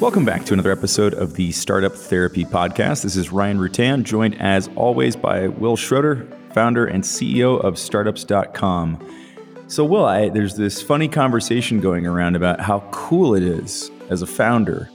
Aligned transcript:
Welcome 0.00 0.24
back 0.24 0.46
to 0.46 0.54
another 0.54 0.72
episode 0.72 1.12
of 1.12 1.34
the 1.34 1.52
Startup 1.52 1.92
Therapy 1.92 2.46
Podcast. 2.46 3.02
This 3.02 3.16
is 3.16 3.30
Ryan 3.30 3.58
Rutan, 3.58 4.02
joined 4.02 4.40
as 4.40 4.70
always 4.74 5.14
by 5.14 5.48
Wil 5.48 5.76
Schroter, 5.76 6.26
founder 6.54 6.86
and 6.86 7.04
CEO 7.04 7.62
of 7.62 7.78
startups.com. 7.78 8.98
So, 9.66 9.84
Wil, 9.84 10.06
I, 10.06 10.30
there's 10.30 10.56
this 10.56 10.80
funny 10.80 11.06
conversation 11.06 11.80
going 11.80 12.06
around 12.06 12.34
about 12.34 12.60
how 12.60 12.80
cool 12.92 13.34
it 13.34 13.42
is 13.42 13.90
as 14.08 14.22
a 14.22 14.26
founder 14.26 14.88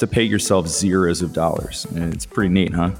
to 0.00 0.08
pay 0.08 0.24
yourself 0.24 0.66
zeros 0.66 1.22
of 1.22 1.32
dollars. 1.32 1.84
And 1.94 2.12
it's 2.12 2.26
pretty 2.26 2.52
neat, 2.52 2.74
huh? 2.74 2.90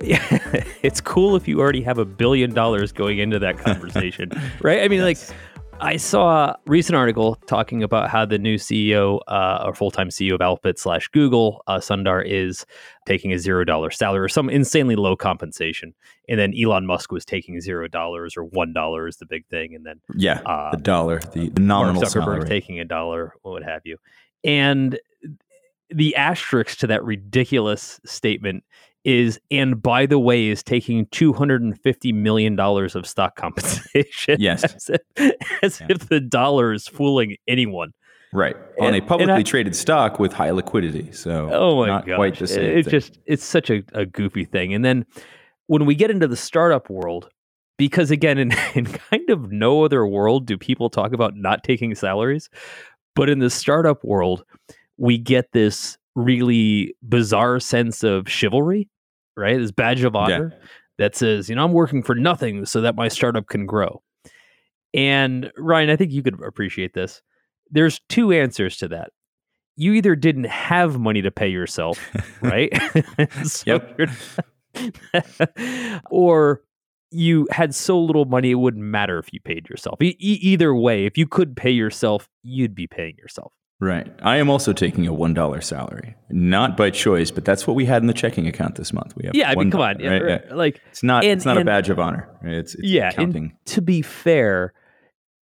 Yeah, 0.00 0.64
it's 0.82 1.02
cool 1.02 1.36
if 1.36 1.46
you 1.46 1.60
already 1.60 1.82
have 1.82 1.98
a 1.98 2.06
billion 2.06 2.54
dollars 2.54 2.90
going 2.90 3.18
into 3.18 3.38
that 3.38 3.58
conversation, 3.58 4.30
right? 4.62 4.80
I 4.80 4.88
mean, 4.88 5.00
yes. 5.00 5.28
like, 5.30 5.38
I 5.80 5.96
saw 5.96 6.46
a 6.46 6.58
recent 6.66 6.96
article 6.96 7.34
talking 7.46 7.82
about 7.82 8.08
how 8.08 8.24
the 8.24 8.38
new 8.38 8.56
CEO 8.56 9.20
uh, 9.28 9.62
or 9.64 9.74
full 9.74 9.90
time 9.90 10.08
CEO 10.08 10.34
of 10.34 10.40
Alphabet 10.40 10.78
slash 10.78 11.08
Google, 11.08 11.62
uh, 11.66 11.78
Sundar, 11.78 12.24
is 12.24 12.64
taking 13.06 13.32
a 13.32 13.38
zero 13.38 13.64
dollar 13.64 13.90
salary 13.90 14.24
or 14.24 14.28
some 14.28 14.48
insanely 14.48 14.96
low 14.96 15.16
compensation. 15.16 15.94
And 16.28 16.38
then 16.38 16.54
Elon 16.58 16.86
Musk 16.86 17.12
was 17.12 17.24
taking 17.24 17.60
zero 17.60 17.88
dollars 17.88 18.36
or 18.36 18.44
one 18.44 18.72
dollar 18.72 19.06
is 19.06 19.16
the 19.16 19.26
big 19.26 19.46
thing. 19.48 19.74
And 19.74 19.84
then, 19.84 20.00
yeah, 20.14 20.40
uh, 20.46 20.70
the 20.70 20.82
dollar, 20.82 21.20
the, 21.32 21.50
the 21.50 21.60
nominal 21.60 22.00
Mark 22.00 22.12
Zuckerberg 22.12 22.24
salary. 22.24 22.48
taking 22.48 22.80
a 22.80 22.84
dollar, 22.84 23.34
what 23.42 23.62
have 23.62 23.82
you. 23.84 23.98
And 24.42 24.98
the 25.90 26.16
asterisk 26.16 26.78
to 26.78 26.86
that 26.88 27.04
ridiculous 27.04 28.00
statement 28.04 28.64
is 29.04 29.38
and 29.50 29.82
by 29.82 30.06
the 30.06 30.18
way 30.18 30.48
is 30.48 30.62
taking 30.62 31.06
250 31.06 32.12
million 32.12 32.56
dollars 32.56 32.94
of 32.94 33.06
stock 33.06 33.36
compensation 33.36 34.36
yes. 34.40 34.64
as, 34.64 34.90
if, 34.90 35.32
as 35.62 35.80
yeah. 35.80 35.86
if, 35.90 36.08
the 36.08 36.20
dollar 36.20 36.72
is 36.72 36.88
fooling 36.88 37.36
anyone. 37.46 37.92
Right. 38.32 38.56
On 38.80 38.88
and, 38.88 38.96
a 38.96 39.00
publicly 39.00 39.34
I, 39.34 39.42
traded 39.42 39.76
stock 39.76 40.18
with 40.18 40.32
high 40.32 40.50
liquidity 40.50 41.12
so 41.12 41.50
oh 41.52 41.76
my 41.80 41.86
not 41.86 42.06
gosh. 42.06 42.16
quite 42.16 42.38
the 42.38 42.48
same 42.48 42.78
it's 42.78 42.88
just 42.88 43.18
it's 43.26 43.44
such 43.44 43.70
a, 43.70 43.84
a 43.92 44.06
goofy 44.06 44.44
thing. 44.44 44.74
And 44.74 44.84
then 44.84 45.06
when 45.66 45.86
we 45.86 45.94
get 45.94 46.10
into 46.10 46.26
the 46.26 46.36
startup 46.36 46.90
world 46.90 47.28
because 47.76 48.10
again 48.10 48.38
in, 48.38 48.52
in 48.74 48.86
kind 48.86 49.28
of 49.30 49.52
no 49.52 49.84
other 49.84 50.06
world 50.06 50.46
do 50.46 50.56
people 50.56 50.90
talk 50.90 51.12
about 51.12 51.36
not 51.36 51.62
taking 51.62 51.94
salaries 51.94 52.48
but 53.14 53.28
in 53.28 53.38
the 53.38 53.50
startup 53.50 54.02
world 54.04 54.44
we 54.96 55.18
get 55.18 55.52
this 55.52 55.98
really 56.14 56.94
bizarre 57.08 57.58
sense 57.58 58.04
of 58.04 58.28
chivalry 58.28 58.88
right? 59.36 59.58
This 59.58 59.70
badge 59.70 60.04
of 60.04 60.16
honor 60.16 60.52
yeah. 60.52 60.66
that 60.98 61.16
says, 61.16 61.48
you 61.48 61.56
know, 61.56 61.64
I'm 61.64 61.72
working 61.72 62.02
for 62.02 62.14
nothing 62.14 62.66
so 62.66 62.80
that 62.80 62.94
my 62.94 63.08
startup 63.08 63.46
can 63.48 63.66
grow. 63.66 64.02
And 64.92 65.50
Ryan, 65.56 65.90
I 65.90 65.96
think 65.96 66.12
you 66.12 66.22
could 66.22 66.40
appreciate 66.42 66.94
this. 66.94 67.20
There's 67.70 68.00
two 68.08 68.32
answers 68.32 68.76
to 68.78 68.88
that. 68.88 69.10
You 69.76 69.92
either 69.94 70.14
didn't 70.14 70.44
have 70.44 70.98
money 70.98 71.20
to 71.22 71.32
pay 71.32 71.48
yourself, 71.48 71.98
right? 72.40 72.72
yep. 73.66 73.98
or 76.10 76.62
you 77.10 77.46
had 77.50 77.74
so 77.74 77.98
little 77.98 78.24
money 78.24 78.52
it 78.52 78.54
wouldn't 78.54 78.84
matter 78.84 79.18
if 79.18 79.32
you 79.32 79.40
paid 79.40 79.68
yourself. 79.68 80.00
E- 80.00 80.16
either 80.18 80.74
way, 80.74 81.06
if 81.06 81.18
you 81.18 81.26
could 81.26 81.56
pay 81.56 81.70
yourself, 81.70 82.28
you'd 82.42 82.74
be 82.74 82.86
paying 82.86 83.16
yourself. 83.16 83.52
Right. 83.84 84.10
I 84.22 84.38
am 84.38 84.48
also 84.48 84.72
taking 84.72 85.06
a 85.06 85.12
one 85.12 85.34
dollar 85.34 85.60
salary, 85.60 86.14
not 86.30 86.74
by 86.74 86.88
choice, 86.88 87.30
but 87.30 87.44
that's 87.44 87.66
what 87.66 87.76
we 87.76 87.84
had 87.84 88.02
in 88.02 88.06
the 88.06 88.14
checking 88.14 88.46
account 88.46 88.76
this 88.76 88.94
month. 88.94 89.14
We 89.14 89.26
have 89.26 89.34
yeah. 89.34 89.50
I 89.50 89.54
mean, 89.56 89.70
come 89.70 89.82
on, 89.82 89.98
right? 89.98 90.22
yeah, 90.26 90.54
like 90.54 90.80
it's 90.90 91.02
not 91.02 91.22
and, 91.22 91.34
it's 91.34 91.44
not 91.44 91.58
a 91.58 91.64
badge 91.66 91.90
of 91.90 91.98
honor. 91.98 92.26
It's, 92.42 92.74
it's 92.74 92.82
yeah. 92.82 93.10
To 93.10 93.82
be 93.82 94.00
fair, 94.00 94.72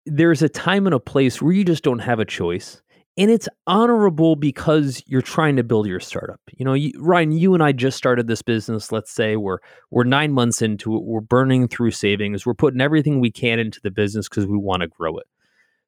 there's 0.07 0.41
a 0.41 0.49
time 0.49 0.87
and 0.87 0.95
a 0.95 0.99
place 0.99 1.39
where 1.39 1.53
you 1.53 1.63
just 1.63 1.83
don't 1.83 1.99
have 1.99 2.19
a 2.19 2.25
choice, 2.25 2.81
and 3.15 3.29
it's 3.29 3.47
honorable 3.67 4.35
because 4.35 5.03
you're 5.05 5.21
trying 5.21 5.57
to 5.57 5.63
build 5.63 5.85
your 5.85 5.99
startup. 5.99 6.41
You 6.57 6.65
know, 6.65 6.73
you, 6.73 6.93
Ryan, 6.97 7.33
you 7.33 7.53
and 7.53 7.61
I 7.61 7.73
just 7.73 7.95
started 7.95 8.25
this 8.25 8.41
business. 8.41 8.91
Let's 8.91 9.11
say 9.11 9.35
we're 9.35 9.59
we're 9.91 10.03
nine 10.03 10.33
months 10.33 10.63
into 10.63 10.95
it. 10.95 11.03
We're 11.03 11.21
burning 11.21 11.67
through 11.67 11.91
savings. 11.91 12.43
We're 12.43 12.55
putting 12.55 12.81
everything 12.81 13.19
we 13.19 13.29
can 13.29 13.59
into 13.59 13.79
the 13.83 13.91
business 13.91 14.27
because 14.27 14.47
we 14.47 14.57
want 14.57 14.81
to 14.81 14.87
grow 14.87 15.19
it 15.19 15.27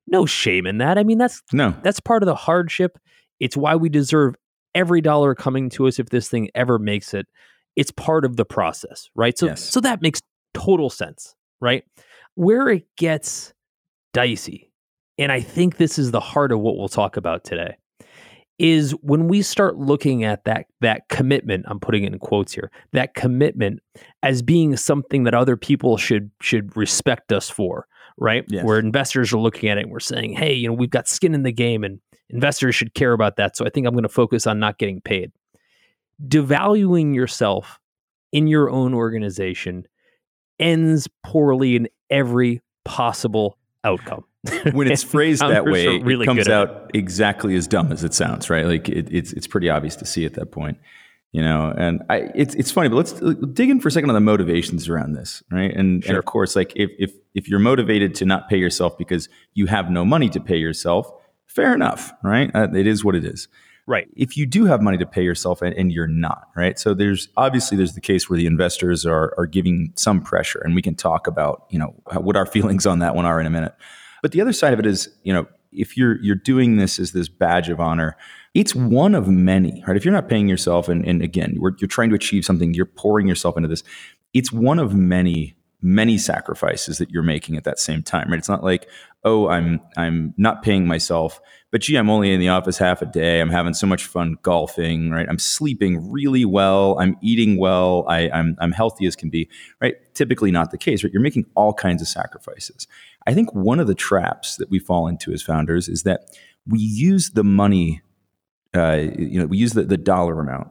no 0.07 0.25
shame 0.25 0.65
in 0.65 0.77
that. 0.79 0.97
I 0.97 1.03
mean, 1.03 1.17
that's 1.17 1.41
no, 1.51 1.75
that's 1.83 1.99
part 1.99 2.23
of 2.23 2.27
the 2.27 2.35
hardship. 2.35 2.97
It's 3.39 3.57
why 3.57 3.75
we 3.75 3.89
deserve 3.89 4.35
every 4.75 5.01
dollar 5.01 5.35
coming 5.35 5.69
to 5.71 5.87
us 5.87 5.99
if 5.99 6.09
this 6.09 6.29
thing 6.29 6.49
ever 6.55 6.79
makes 6.79 7.13
it. 7.13 7.27
It's 7.75 7.91
part 7.91 8.25
of 8.25 8.35
the 8.35 8.45
process, 8.45 9.09
right? 9.15 9.37
So, 9.37 9.47
yes. 9.47 9.63
so 9.63 9.79
that 9.79 10.01
makes 10.01 10.21
total 10.53 10.89
sense, 10.89 11.35
right? 11.59 11.83
Where 12.35 12.69
it 12.69 12.85
gets 12.97 13.53
dicey, 14.13 14.71
and 15.17 15.31
I 15.31 15.41
think 15.41 15.77
this 15.77 15.97
is 15.97 16.11
the 16.11 16.19
heart 16.19 16.51
of 16.51 16.59
what 16.59 16.77
we'll 16.77 16.87
talk 16.87 17.17
about 17.17 17.43
today, 17.43 17.77
is 18.59 18.91
when 19.01 19.27
we 19.27 19.41
start 19.41 19.77
looking 19.77 20.23
at 20.23 20.45
that 20.45 20.67
that 20.81 21.09
commitment. 21.09 21.65
I'm 21.67 21.79
putting 21.79 22.03
it 22.03 22.13
in 22.13 22.19
quotes 22.19 22.53
here. 22.53 22.71
That 22.91 23.13
commitment 23.13 23.79
as 24.21 24.41
being 24.41 24.77
something 24.77 25.23
that 25.23 25.33
other 25.33 25.57
people 25.57 25.97
should 25.97 26.31
should 26.41 26.75
respect 26.77 27.31
us 27.31 27.49
for 27.49 27.87
right? 28.17 28.45
Yes. 28.47 28.63
Where 28.63 28.79
investors 28.79 29.33
are 29.33 29.39
looking 29.39 29.69
at 29.69 29.77
it 29.77 29.83
and 29.83 29.91
we're 29.91 29.99
saying, 29.99 30.33
hey, 30.33 30.53
you 30.53 30.67
know, 30.67 30.73
we've 30.73 30.89
got 30.89 31.07
skin 31.07 31.33
in 31.33 31.43
the 31.43 31.51
game 31.51 31.83
and 31.83 31.99
investors 32.29 32.75
should 32.75 32.93
care 32.93 33.13
about 33.13 33.37
that. 33.37 33.55
So 33.55 33.65
I 33.65 33.69
think 33.69 33.87
I'm 33.87 33.93
going 33.93 34.03
to 34.03 34.09
focus 34.09 34.47
on 34.47 34.59
not 34.59 34.77
getting 34.77 35.01
paid. 35.01 35.31
Devaluing 36.25 37.15
yourself 37.15 37.79
in 38.31 38.47
your 38.47 38.69
own 38.69 38.93
organization 38.93 39.85
ends 40.59 41.07
poorly 41.23 41.75
in 41.75 41.87
every 42.09 42.61
possible 42.85 43.57
outcome. 43.83 44.23
when 44.73 44.91
it's 44.91 45.03
phrased 45.03 45.41
that 45.41 45.65
way, 45.65 45.99
really 45.99 46.23
it 46.23 46.27
comes 46.27 46.47
out 46.47 46.89
it. 46.93 46.97
exactly 46.97 47.55
as 47.55 47.67
dumb 47.67 47.91
as 47.91 48.03
it 48.03 48.13
sounds, 48.13 48.49
right? 48.49 48.65
Like 48.65 48.89
it, 48.89 49.07
it's 49.11 49.33
it's 49.33 49.47
pretty 49.47 49.69
obvious 49.69 49.95
to 49.97 50.05
see 50.05 50.25
at 50.25 50.33
that 50.33 50.51
point 50.51 50.77
you 51.33 51.41
know? 51.41 51.73
And 51.75 52.01
i 52.09 52.29
it's 52.33 52.55
it's 52.55 52.71
funny 52.71 52.87
but 52.87 52.95
let's 52.95 53.11
dig 53.11 53.69
in 53.69 53.81
for 53.81 53.89
a 53.89 53.91
second 53.91 54.09
on 54.09 54.13
the 54.13 54.21
motivations 54.21 54.87
around 54.87 55.13
this 55.13 55.43
right? 55.51 55.75
And, 55.75 56.01
sure. 56.01 56.11
and 56.11 56.17
of 56.17 56.23
course 56.23 56.55
like 56.55 56.71
if 56.77 56.91
if 56.97 57.11
if 57.33 57.49
you're 57.49 57.59
motivated 57.59 58.15
to 58.15 58.25
not 58.25 58.47
pay 58.47 58.57
yourself 58.57 58.97
because 58.97 59.27
you 59.53 59.65
have 59.65 59.89
no 59.89 60.05
money 60.05 60.29
to 60.29 60.39
pay 60.39 60.57
yourself 60.57 61.11
fair 61.47 61.73
enough 61.73 62.13
right? 62.23 62.49
Uh, 62.55 62.69
it 62.73 62.87
is 62.87 63.03
what 63.03 63.15
it 63.15 63.25
is. 63.25 63.49
Right. 63.85 64.07
If 64.15 64.37
you 64.37 64.45
do 64.45 64.63
have 64.63 64.81
money 64.81 64.97
to 64.99 65.05
pay 65.05 65.23
yourself 65.23 65.61
and, 65.61 65.75
and, 65.75 65.91
you're 65.91 66.07
not 66.07 66.47
right? 66.55 66.79
So 66.79 66.93
there's 66.93 67.27
obviously 67.35 67.75
there's 67.75 67.95
the 67.95 68.01
case 68.01 68.29
where 68.29 68.37
the 68.37 68.45
investors 68.45 69.05
are 69.05 69.33
are 69.37 69.45
giving 69.45 69.91
some 69.97 70.21
pressure 70.21 70.61
and 70.63 70.73
we 70.73 70.81
can 70.81 70.95
talk 70.95 71.27
about 71.27 71.65
you 71.69 71.79
know 71.79 71.93
what 72.15 72.37
our 72.37 72.45
feelings 72.55 72.85
on 72.85 72.99
that 72.99 73.15
one 73.15 73.25
are 73.25 73.41
in 73.41 73.47
a 73.47 73.49
minute 73.49 73.73
but 74.23 74.31
the 74.31 74.41
other 74.41 74.53
side 74.53 74.73
of 74.73 74.79
it 74.79 74.87
is 74.87 75.09
you 75.21 75.31
know 75.31 75.45
if 75.71 75.95
you're 75.95 76.19
you're 76.23 76.35
doing 76.35 76.77
this 76.77 76.99
as 76.99 77.11
this 77.11 77.29
badge 77.29 77.69
of 77.69 77.79
honor 77.79 78.17
it's 78.53 78.75
one 78.75 79.15
of 79.15 79.27
many, 79.27 79.83
right? 79.87 79.97
If 79.97 80.05
you're 80.05 80.13
not 80.13 80.29
paying 80.29 80.47
yourself, 80.47 80.87
and, 80.87 81.05
and 81.05 81.21
again, 81.21 81.57
you're 81.59 81.87
trying 81.87 82.09
to 82.09 82.15
achieve 82.15 82.45
something, 82.45 82.73
you're 82.73 82.85
pouring 82.85 83.27
yourself 83.27 83.57
into 83.57 83.67
this. 83.67 83.83
It's 84.33 84.51
one 84.51 84.77
of 84.77 84.93
many, 84.93 85.55
many 85.81 86.17
sacrifices 86.19 86.99
that 86.99 87.09
you're 87.09 87.23
making 87.23 87.57
at 87.57 87.63
that 87.63 87.79
same 87.79 88.03
time, 88.03 88.29
right? 88.29 88.37
It's 88.37 88.49
not 88.49 88.63
like, 88.63 88.87
oh, 89.23 89.47
I'm 89.47 89.79
I'm 89.97 90.35
not 90.37 90.61
paying 90.61 90.85
myself, 90.85 91.41
but 91.71 91.81
gee, 91.81 91.95
I'm 91.95 92.11
only 92.11 92.31
in 92.31 92.39
the 92.39 92.49
office 92.49 92.77
half 92.77 93.01
a 93.01 93.07
day. 93.07 93.39
I'm 93.39 93.49
having 93.49 93.73
so 93.73 93.87
much 93.87 94.05
fun 94.05 94.37
golfing, 94.43 95.09
right? 95.09 95.27
I'm 95.27 95.39
sleeping 95.39 96.11
really 96.11 96.45
well. 96.45 96.97
I'm 96.99 97.17
eating 97.23 97.57
well. 97.57 98.05
I, 98.07 98.29
I'm 98.29 98.55
I'm 98.59 98.71
healthy 98.71 99.07
as 99.07 99.15
can 99.15 99.31
be, 99.31 99.49
right? 99.81 99.95
Typically 100.13 100.51
not 100.51 100.69
the 100.69 100.77
case, 100.77 101.03
right? 101.03 101.11
You're 101.11 101.23
making 101.23 101.45
all 101.55 101.73
kinds 101.73 102.03
of 102.03 102.07
sacrifices. 102.07 102.87
I 103.25 103.33
think 103.33 103.53
one 103.53 103.79
of 103.79 103.87
the 103.87 103.95
traps 103.95 104.57
that 104.57 104.69
we 104.69 104.79
fall 104.79 105.07
into 105.07 105.31
as 105.31 105.41
founders 105.41 105.87
is 105.87 106.03
that 106.03 106.25
we 106.67 106.79
use 106.79 107.31
the 107.31 107.43
money 107.43 108.01
uh, 108.75 109.07
you 109.17 109.39
know, 109.39 109.45
we 109.45 109.57
use 109.57 109.73
the, 109.73 109.83
the 109.83 109.97
dollar 109.97 110.39
amount 110.39 110.69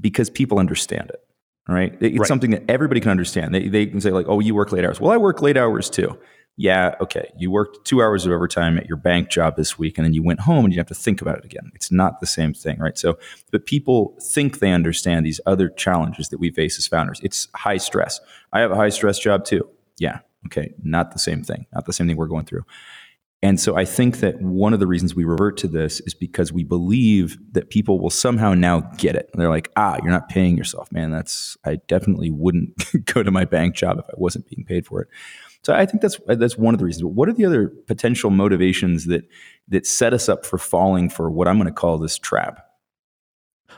because 0.00 0.28
people 0.28 0.58
understand 0.58 1.10
it. 1.10 1.20
Right? 1.66 1.96
It's 2.00 2.18
right. 2.18 2.28
something 2.28 2.50
that 2.50 2.64
everybody 2.68 3.00
can 3.00 3.10
understand. 3.10 3.54
They, 3.54 3.68
they 3.68 3.86
can 3.86 3.98
say 3.98 4.10
like, 4.10 4.26
"Oh, 4.28 4.38
you 4.38 4.54
work 4.54 4.70
late 4.70 4.84
hours." 4.84 5.00
Well, 5.00 5.10
I 5.10 5.16
work 5.16 5.40
late 5.40 5.56
hours 5.56 5.88
too. 5.88 6.18
Yeah, 6.58 6.94
okay. 7.00 7.32
You 7.38 7.50
worked 7.50 7.86
two 7.86 8.02
hours 8.02 8.26
of 8.26 8.32
overtime 8.32 8.76
at 8.76 8.86
your 8.86 8.98
bank 8.98 9.30
job 9.30 9.56
this 9.56 9.78
week, 9.78 9.96
and 9.96 10.04
then 10.04 10.12
you 10.12 10.22
went 10.22 10.40
home 10.40 10.66
and 10.66 10.74
you 10.74 10.78
have 10.78 10.88
to 10.88 10.94
think 10.94 11.22
about 11.22 11.38
it 11.38 11.44
again. 11.46 11.72
It's 11.74 11.90
not 11.90 12.20
the 12.20 12.26
same 12.26 12.52
thing, 12.52 12.78
right? 12.78 12.98
So, 12.98 13.18
but 13.50 13.64
people 13.64 14.14
think 14.20 14.58
they 14.58 14.72
understand 14.72 15.24
these 15.24 15.40
other 15.46 15.70
challenges 15.70 16.28
that 16.28 16.38
we 16.38 16.50
face 16.50 16.78
as 16.78 16.86
founders. 16.86 17.18
It's 17.22 17.48
high 17.54 17.78
stress. 17.78 18.20
I 18.52 18.60
have 18.60 18.70
a 18.70 18.76
high 18.76 18.90
stress 18.90 19.18
job 19.18 19.46
too. 19.46 19.66
Yeah, 19.98 20.18
okay. 20.46 20.72
Not 20.82 21.12
the 21.12 21.18
same 21.18 21.42
thing. 21.42 21.66
Not 21.72 21.86
the 21.86 21.92
same 21.92 22.06
thing 22.06 22.16
we're 22.16 22.26
going 22.26 22.44
through. 22.44 22.64
And 23.44 23.60
so 23.60 23.76
I 23.76 23.84
think 23.84 24.20
that 24.20 24.40
one 24.40 24.72
of 24.72 24.80
the 24.80 24.86
reasons 24.86 25.14
we 25.14 25.24
revert 25.24 25.58
to 25.58 25.68
this 25.68 26.00
is 26.00 26.14
because 26.14 26.50
we 26.50 26.64
believe 26.64 27.36
that 27.52 27.68
people 27.68 28.00
will 28.00 28.08
somehow 28.08 28.54
now 28.54 28.80
get 28.96 29.16
it. 29.16 29.28
They're 29.34 29.50
like, 29.50 29.70
ah, 29.76 29.98
you're 30.02 30.10
not 30.10 30.30
paying 30.30 30.56
yourself, 30.56 30.90
man. 30.90 31.10
That's 31.10 31.54
I 31.62 31.76
definitely 31.86 32.30
wouldn't 32.30 33.04
go 33.14 33.22
to 33.22 33.30
my 33.30 33.44
bank 33.44 33.74
job 33.74 33.98
if 33.98 34.06
I 34.08 34.14
wasn't 34.16 34.48
being 34.48 34.64
paid 34.64 34.86
for 34.86 35.02
it. 35.02 35.08
So 35.62 35.74
I 35.74 35.84
think 35.84 36.00
that's 36.00 36.18
that's 36.26 36.56
one 36.56 36.74
of 36.74 36.78
the 36.78 36.86
reasons. 36.86 37.02
But 37.02 37.10
what 37.12 37.28
are 37.28 37.34
the 37.34 37.44
other 37.44 37.68
potential 37.86 38.30
motivations 38.30 39.04
that 39.06 39.28
that 39.68 39.86
set 39.86 40.14
us 40.14 40.26
up 40.30 40.46
for 40.46 40.56
falling 40.56 41.10
for 41.10 41.30
what 41.30 41.46
I'm 41.46 41.58
going 41.58 41.68
to 41.68 41.72
call 41.72 41.98
this 41.98 42.16
trap? 42.16 42.64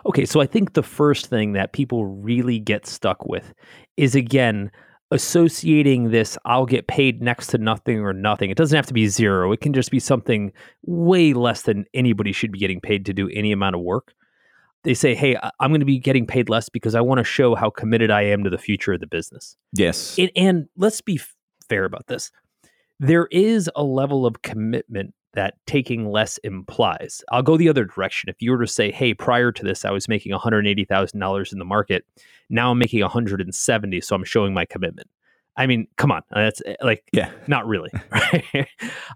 Okay, 0.04 0.26
so 0.26 0.40
I 0.40 0.46
think 0.46 0.74
the 0.74 0.82
first 0.84 1.26
thing 1.26 1.54
that 1.54 1.72
people 1.72 2.06
really 2.06 2.60
get 2.60 2.86
stuck 2.86 3.26
with 3.26 3.52
is 3.96 4.14
again 4.14 4.70
associating 5.10 6.10
this 6.10 6.36
I'll 6.44 6.66
get 6.66 6.88
paid 6.88 7.22
next 7.22 7.48
to 7.48 7.58
nothing 7.58 8.00
or 8.00 8.12
nothing. 8.12 8.50
It 8.50 8.56
doesn't 8.56 8.76
have 8.76 8.86
to 8.86 8.94
be 8.94 9.06
zero. 9.06 9.52
It 9.52 9.60
can 9.60 9.72
just 9.72 9.90
be 9.90 10.00
something 10.00 10.52
way 10.82 11.32
less 11.32 11.62
than 11.62 11.84
anybody 11.94 12.32
should 12.32 12.52
be 12.52 12.58
getting 12.58 12.80
paid 12.80 13.06
to 13.06 13.12
do 13.12 13.28
any 13.30 13.52
amount 13.52 13.76
of 13.76 13.82
work. 13.82 14.14
They 14.84 14.94
say, 14.94 15.14
"Hey, 15.14 15.36
I'm 15.60 15.70
going 15.70 15.80
to 15.80 15.86
be 15.86 15.98
getting 15.98 16.26
paid 16.26 16.48
less 16.48 16.68
because 16.68 16.94
I 16.94 17.00
want 17.00 17.18
to 17.18 17.24
show 17.24 17.54
how 17.54 17.70
committed 17.70 18.10
I 18.10 18.22
am 18.22 18.44
to 18.44 18.50
the 18.50 18.58
future 18.58 18.92
of 18.92 19.00
the 19.00 19.06
business." 19.06 19.56
Yes. 19.72 20.18
And, 20.18 20.30
and 20.36 20.68
let's 20.76 21.00
be 21.00 21.20
fair 21.68 21.84
about 21.84 22.06
this. 22.06 22.30
There 22.98 23.28
is 23.30 23.70
a 23.76 23.82
level 23.82 24.26
of 24.26 24.42
commitment 24.42 25.14
that 25.36 25.54
taking 25.66 26.10
less 26.10 26.38
implies. 26.38 27.22
I'll 27.30 27.42
go 27.42 27.56
the 27.56 27.68
other 27.68 27.84
direction. 27.84 28.28
If 28.28 28.36
you 28.40 28.50
were 28.50 28.60
to 28.60 28.66
say, 28.66 28.90
"Hey, 28.90 29.14
prior 29.14 29.52
to 29.52 29.62
this, 29.62 29.84
I 29.84 29.90
was 29.90 30.08
making 30.08 30.32
one 30.32 30.40
hundred 30.40 30.66
eighty 30.66 30.84
thousand 30.84 31.20
dollars 31.20 31.52
in 31.52 31.58
the 31.58 31.64
market. 31.64 32.04
Now 32.50 32.72
I'm 32.72 32.78
making 32.78 33.00
one 33.00 33.10
hundred 33.10 33.40
and 33.40 33.54
seventy, 33.54 34.00
so 34.00 34.16
I'm 34.16 34.24
showing 34.24 34.52
my 34.52 34.64
commitment." 34.64 35.08
I 35.56 35.66
mean, 35.66 35.86
come 35.96 36.12
on, 36.12 36.22
that's 36.30 36.60
eh, 36.66 36.74
like, 36.82 37.04
yeah, 37.12 37.30
not 37.46 37.66
really, 37.66 37.90
right? 38.10 38.68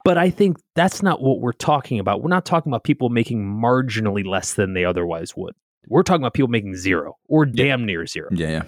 but 0.04 0.16
I 0.16 0.30
think 0.30 0.56
that's 0.74 1.02
not 1.02 1.20
what 1.20 1.40
we're 1.40 1.52
talking 1.52 1.98
about. 1.98 2.22
We're 2.22 2.30
not 2.30 2.46
talking 2.46 2.70
about 2.70 2.84
people 2.84 3.10
making 3.10 3.44
marginally 3.44 4.26
less 4.26 4.54
than 4.54 4.72
they 4.72 4.84
otherwise 4.84 5.36
would. 5.36 5.54
We're 5.86 6.02
talking 6.02 6.22
about 6.22 6.34
people 6.34 6.48
making 6.48 6.76
zero 6.76 7.16
or 7.28 7.44
damn 7.44 7.84
near 7.84 8.06
zero. 8.06 8.28
Yeah, 8.32 8.48
yeah. 8.48 8.62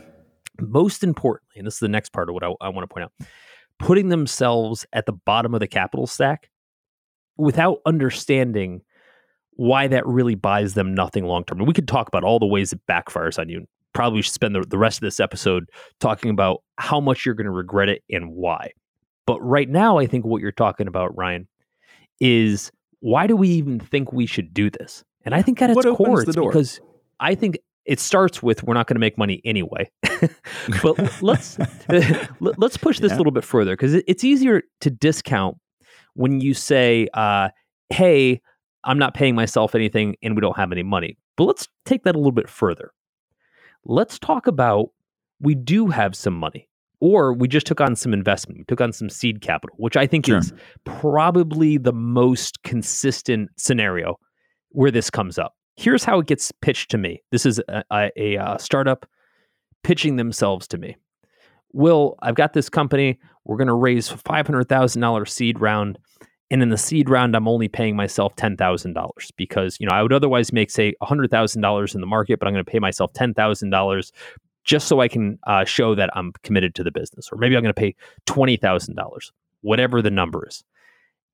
Most 0.61 1.03
importantly, 1.03 1.59
and 1.59 1.67
this 1.67 1.75
is 1.75 1.81
the 1.81 1.89
next 1.89 2.13
part 2.13 2.29
of 2.29 2.35
what 2.35 2.45
I, 2.45 2.53
I 2.61 2.69
want 2.69 2.89
to 2.89 2.93
point 2.93 3.05
out, 3.05 3.29
putting 3.79 4.11
themselves 4.11 4.87
at 4.93 5.07
the 5.07 5.13
bottom 5.13 5.55
of 5.55 5.61
the 5.61 5.67
capital 5.67 6.07
stack 6.07 6.51
without 7.37 7.79
understanding 7.87 8.83
why 9.55 9.87
that 9.89 10.07
really 10.07 10.35
buys 10.35 10.75
them 10.75 10.95
nothing 10.95 11.25
long 11.25 11.45
term. 11.45 11.59
And 11.59 11.69
we 11.69 11.75
could 11.75 11.89
talk 11.89 12.09
about 12.09 12.25
all 12.25 12.39
the 12.39 12.47
ways 12.47 12.73
it 12.73 12.81
backfires 12.89 13.39
on 13.39 13.49
you. 13.49 13.67
Probably 13.93 14.23
should 14.23 14.33
spend 14.33 14.55
the, 14.55 14.63
the 14.63 14.79
rest 14.79 14.97
of 14.99 15.03
this 15.03 15.21
episode 15.21 15.65
talking 16.01 16.31
about 16.31 16.63
how 16.79 17.01
much 17.01 17.27
you're 17.27 17.35
going 17.35 17.45
to 17.45 17.51
regret 17.51 17.89
it 17.91 18.03
and 18.11 18.33
why. 18.33 18.71
But 19.27 19.39
right 19.41 19.69
now, 19.69 19.99
I 19.99 20.07
think 20.07 20.25
what 20.25 20.41
you're 20.41 20.51
talking 20.53 20.89
about, 20.89 21.17
Ryan, 21.17 21.47
is 22.21 22.73
why 23.01 23.27
do 23.27 23.37
we 23.37 23.49
even 23.51 23.79
think 23.81 24.13
we 24.13 24.27
should 24.27 24.55
do 24.55 24.71
this? 24.71 25.05
And 25.25 25.35
I 25.35 25.43
think 25.43 25.61
at 25.61 25.71
its 25.71 25.85
core, 25.85 26.23
it's 26.23 26.35
because 26.35 26.81
I 27.21 27.35
think 27.35 27.59
it 27.85 28.01
starts 28.01 28.43
with 28.43 28.63
we're 28.63 28.75
not 28.75 28.87
going 28.87 28.95
to 28.97 29.01
make 29.01 29.19
money 29.19 29.41
anyway. 29.45 29.91
but 30.83 31.23
let's 31.23 31.59
let- 32.41 32.59
let's 32.59 32.77
push 32.77 32.99
this 33.01 33.11
Yeah. 33.11 33.17
a 33.17 33.19
little 33.19 33.33
bit 33.33 33.45
further 33.45 33.73
because 33.75 33.95
it's 33.95 34.25
easier 34.25 34.63
to 34.81 34.91
discount 34.91 35.59
when 36.15 36.41
you 36.41 36.55
say, 36.55 37.09
uh, 37.15 37.49
"Hey, 37.91 38.41
I'm 38.85 38.99
not 38.99 39.15
paying 39.15 39.35
myself 39.35 39.75
anything, 39.75 40.17
and 40.23 40.35
we 40.35 40.41
don't 40.41 40.57
have 40.57 40.73
any 40.73 40.83
money." 40.83 41.17
But 41.37 41.45
let's 41.45 41.69
take 41.85 42.05
that 42.05 42.15
a 42.15 42.19
little 42.19 42.33
bit 42.33 42.49
further. 42.49 42.93
Let's 43.85 44.19
talk 44.19 44.47
about 44.47 44.91
we 45.41 45.55
do 45.55 45.89
have 45.89 46.15
some 46.15 46.35
money, 46.35 46.69
or 47.01 47.33
we 47.33 47.49
just 47.49 47.67
took 47.67 47.81
on 47.81 47.97
some 47.97 48.13
investment. 48.13 48.59
We 48.59 48.65
took 48.65 48.81
on 48.81 48.93
some 48.93 49.09
seed 49.09 49.41
capital, 49.41 49.75
which 49.79 49.97
I 49.97 50.07
think 50.07 50.27
Sure. 50.27 50.39
is 50.39 50.53
probably 50.85 51.79
the 51.79 51.93
most 51.93 52.63
consistent 52.63 53.51
scenario 53.57 54.19
where 54.71 54.91
this 54.91 55.11
comes 55.11 55.39
up. 55.39 55.55
Here's 55.77 56.05
how 56.05 56.21
it 56.21 56.27
gets 56.27 56.53
pitched 56.61 56.91
to 56.93 56.99
me. 56.99 57.23
This 57.33 57.45
is 57.47 57.61
a, 57.69 57.83
a, 57.91 58.11
a 58.17 58.37
uh, 58.37 58.59
startup 58.59 59.07
pitching 59.83 60.17
themselves 60.17 60.69
to 60.69 60.79
me. 60.79 60.97
Wil, 61.73 62.17
I've 62.23 62.35
got 62.35 62.53
this 62.53 62.69
company. 62.69 63.19
We're 63.45 63.57
going 63.57 63.69
to 63.69 63.75
raise 63.75 64.09
$500,000 64.09 65.29
seed 65.29 65.61
round. 65.61 65.99
And 66.51 66.63
in 66.63 66.69
the 66.69 66.77
seed 66.77 67.09
round, 67.09 67.35
I'm 67.35 67.49
only 67.49 67.69
paying 67.69 67.97
myself 67.97 68.37
$10,000 68.37 69.11
because, 69.37 69.79
you 69.81 69.87
know, 69.87 69.95
I 69.95 70.03
would 70.03 70.13
otherwise 70.13 70.53
make, 70.53 70.71
say, 70.71 70.93
$100,000 71.03 71.95
in 71.95 72.01
the 72.01 72.07
market, 72.07 72.39
but 72.39 72.47
I'm 72.47 72.55
going 72.55 72.65
to 72.65 72.71
pay 72.71 72.79
myself 72.79 73.13
$10,000 73.15 74.13
just 74.65 74.87
so 74.87 75.01
I 75.01 75.09
can 75.09 75.39
uh, 75.47 75.65
show 75.65 75.95
that 75.95 76.11
I'm 76.15 76.33
committed 76.43 76.75
to 76.77 76.85
the 76.85 76.93
business. 76.93 77.31
Or 77.33 77.39
maybe 77.39 77.57
I'm 77.57 77.63
going 77.63 77.75
to 77.75 77.81
pay 77.81 77.97
$20,000, 78.27 78.97
whatever 79.63 80.03
the 80.03 80.11
number 80.11 80.47
is. 80.47 80.63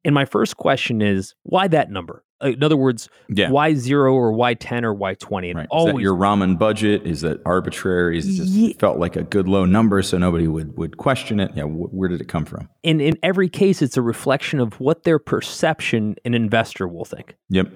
And 0.05 0.15
my 0.15 0.25
first 0.25 0.57
question 0.57 1.03
is, 1.03 1.35
why 1.43 1.69
that 1.69 1.91
number? 1.91 2.25
Uh, 2.43 2.49
In 2.49 2.63
other 2.63 2.77
words, 2.77 3.09
Yeah. 3.29 3.51
why 3.51 3.75
zero 3.75 4.15
or 4.15 4.33
why 4.33 4.55
10 4.55 4.85
or 4.85 4.95
why 4.95 5.15
20? 5.15 5.51
And 5.51 5.57
Right. 5.59 5.65
Is 5.65 5.69
always 5.71 5.97
that 5.97 6.03
your 6.03 6.15
ramen 6.15 6.59
budget? 6.59 7.05
Is 7.07 7.23
that 7.23 7.41
arbitrary? 7.45 8.19
Is 8.19 8.29
it 8.29 8.45
just 8.45 8.79
felt 8.81 8.99
like 8.99 9.17
a 9.17 9.25
good 9.25 9.49
low 9.49 9.65
number 9.65 10.01
so 10.03 10.19
nobody 10.19 10.47
would 10.47 10.77
would 10.77 10.97
question 10.99 11.41
it? 11.41 11.51
Yeah. 11.57 11.65
Wh- 11.65 11.93
where 11.93 12.09
did 12.09 12.21
it 12.21 12.29
come 12.29 12.45
from? 12.45 12.69
and 12.85 13.01
in 13.01 13.19
every 13.23 13.49
case, 13.49 13.83
it's 13.83 13.97
a 13.97 14.03
reflection 14.03 14.61
of 14.61 14.79
what 14.81 15.03
their 15.05 15.19
perception 15.19 16.15
an 16.25 16.35
investor 16.35 16.87
will 16.87 17.05
think, 17.05 17.37
Yep. 17.51 17.69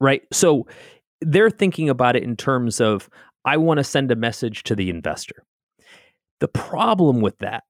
right? 0.00 0.22
So 0.32 0.66
they're 1.22 1.50
thinking 1.50 1.88
about 1.88 2.14
it 2.16 2.22
in 2.22 2.36
terms 2.36 2.80
of, 2.80 3.08
I 3.44 3.56
want 3.56 3.78
to 3.78 3.84
send 3.84 4.10
a 4.12 4.16
message 4.16 4.62
to 4.64 4.74
the 4.74 4.90
investor. 4.90 5.44
The 6.40 6.48
problem 6.48 7.20
with 7.20 7.38
that 7.38 7.64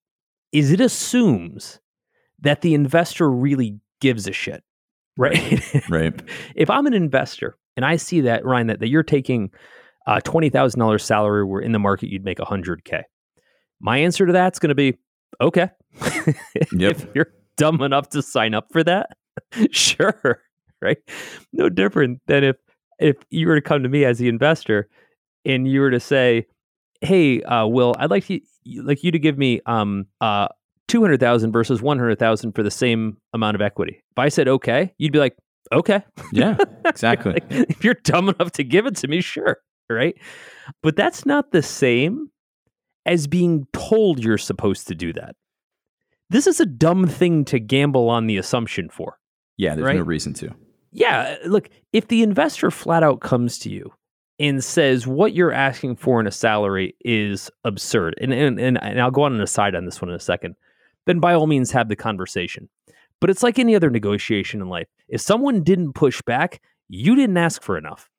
is 0.53 0.73
it 0.73 0.81
assumes 0.81 1.81
that 2.41 2.61
the 2.63 2.75
investor 2.75 3.31
really 3.31 3.79
gives 4.01 4.27
a 4.27 4.33
shit, 4.33 4.63
right? 5.21 5.63
Right. 5.91 6.21
if 6.57 6.71
I'm 6.71 6.87
an 6.87 6.95
investor 6.95 7.57
and 7.77 7.85
I 7.85 7.97
see 7.97 8.23
that, 8.23 8.45
Ryan, 8.45 8.69
that, 8.69 8.81
that 8.81 8.89
you're 8.89 9.03
taking 9.03 9.51
a 10.07 10.21
$20,000 10.21 11.01
salary 11.01 11.45
where 11.45 11.61
in 11.61 11.73
the 11.73 11.79
market 11.79 12.09
you'd 12.09 12.25
make 12.25 12.39
100K, 12.39 13.03
my 13.81 13.99
answer 13.99 14.27
to 14.27 14.33
that's 14.33 14.59
going 14.59 14.71
to 14.71 14.75
be, 14.75 14.97
okay. 15.41 15.69
Yep. 16.73 16.93
if 16.93 17.07
you're 17.15 17.33
dumb 17.57 17.83
enough 17.83 18.09
to 18.11 18.23
sign 18.23 18.55
up 18.55 18.69
for 18.73 18.83
that, 18.85 19.11
sure, 19.71 20.41
right? 20.81 20.99
No 21.53 21.69
different 21.69 22.21
than 22.27 22.45
if 22.45 22.57
if 22.99 23.17
you 23.31 23.47
were 23.47 23.55
to 23.55 23.63
come 23.63 23.83
to 23.83 23.89
me 23.89 24.05
as 24.05 24.19
the 24.19 24.29
investor 24.29 24.89
and 25.45 25.67
you 25.67 25.81
were 25.81 25.91
to 25.91 26.01
say, 26.01 26.47
"Hey, 27.01 27.43
uh, 27.43 27.67
Wil, 27.67 27.95
I'd 27.99 28.11
like 28.11 28.29
you 28.29 28.41
like 28.83 29.03
you 29.03 29.11
to 29.11 29.19
give 29.19 29.39
me 29.39 29.61
um 29.67 30.07
uh 30.21 30.49
200,000 30.91 31.53
versus 31.53 31.81
100,000 31.83 32.53
for 32.53 32.63
the 32.63 32.71
same 32.71 33.17
amount 33.33 33.55
of 33.55 33.61
equity." 33.63 34.03
If 34.11 34.19
I 34.19 34.29
said 34.29 34.49
okay, 34.49 34.93
you'd 34.99 35.13
be 35.13 35.19
like, 35.19 35.37
"Okay." 35.73 36.03
Yeah. 36.33 36.57
Exactly. 36.87 37.35
Like, 37.35 37.45
if 37.51 37.85
you're 37.85 37.95
dumb 38.05 38.31
enough 38.31 38.51
to 38.53 38.65
give 38.65 38.85
it 38.87 38.97
to 38.97 39.09
me, 39.09 39.21
sure, 39.21 39.59
right? 39.89 40.17
But 40.83 40.97
that's 40.97 41.25
not 41.25 41.53
the 41.53 41.63
same 41.63 42.31
as 43.07 43.27
being 43.27 43.67
told 43.73 44.25
you're 44.25 44.39
supposed 44.39 44.89
to 44.89 44.95
do 44.95 45.13
that. 45.13 45.37
This 46.31 46.47
is 46.47 46.59
a 46.61 46.67
dumb 46.67 47.07
thing 47.07 47.45
to 47.47 47.59
gamble 47.61 48.09
on 48.11 48.27
the 48.27 48.37
assumption 48.39 48.89
for. 48.89 49.19
yeah. 49.57 49.75
There's 49.75 49.95
no 49.97 50.03
reason 50.03 50.33
to. 50.35 50.55
Yeah, 50.93 51.37
uh, 51.45 51.49
look, 51.49 51.71
if 51.93 52.09
the 52.09 52.23
investor 52.23 52.71
flat 52.71 53.03
out 53.05 53.21
comes 53.21 53.59
to 53.61 53.71
you 53.71 53.93
and 54.41 54.63
says 54.65 55.07
what 55.07 55.35
you're 55.35 55.53
asking 55.53 55.97
for 55.97 56.19
in 56.21 56.27
a 56.27 56.33
salary 56.33 56.97
is 57.05 57.51
absurd, 57.65 58.15
and 58.21 58.33
and 58.33 58.59
and, 58.59 58.83
and 58.83 59.01
I'll 59.01 59.11
go 59.13 59.23
on 59.23 59.35
an 59.35 59.41
aside 59.41 59.75
on 59.77 59.85
this 59.85 60.03
one 60.03 60.09
in 60.09 60.17
a 60.17 60.21
second, 60.21 60.57
then 61.07 61.21
by 61.21 61.35
all 61.35 61.47
means 61.47 61.71
have 61.73 61.89
the 61.89 61.97
conversation. 61.97 62.69
But 63.21 63.31
it's 63.31 63.43
like 63.43 63.59
any 63.59 63.75
other 63.77 63.91
negotiation 63.91 64.63
in 64.63 64.69
life. 64.69 64.89
If 65.09 65.21
someone 65.21 65.63
didn't 65.63 65.93
push 65.93 66.23
back, 66.23 66.61
you 66.89 67.15
didn't 67.15 67.37
ask 67.37 67.63
for 67.63 67.77
enough. 67.77 68.11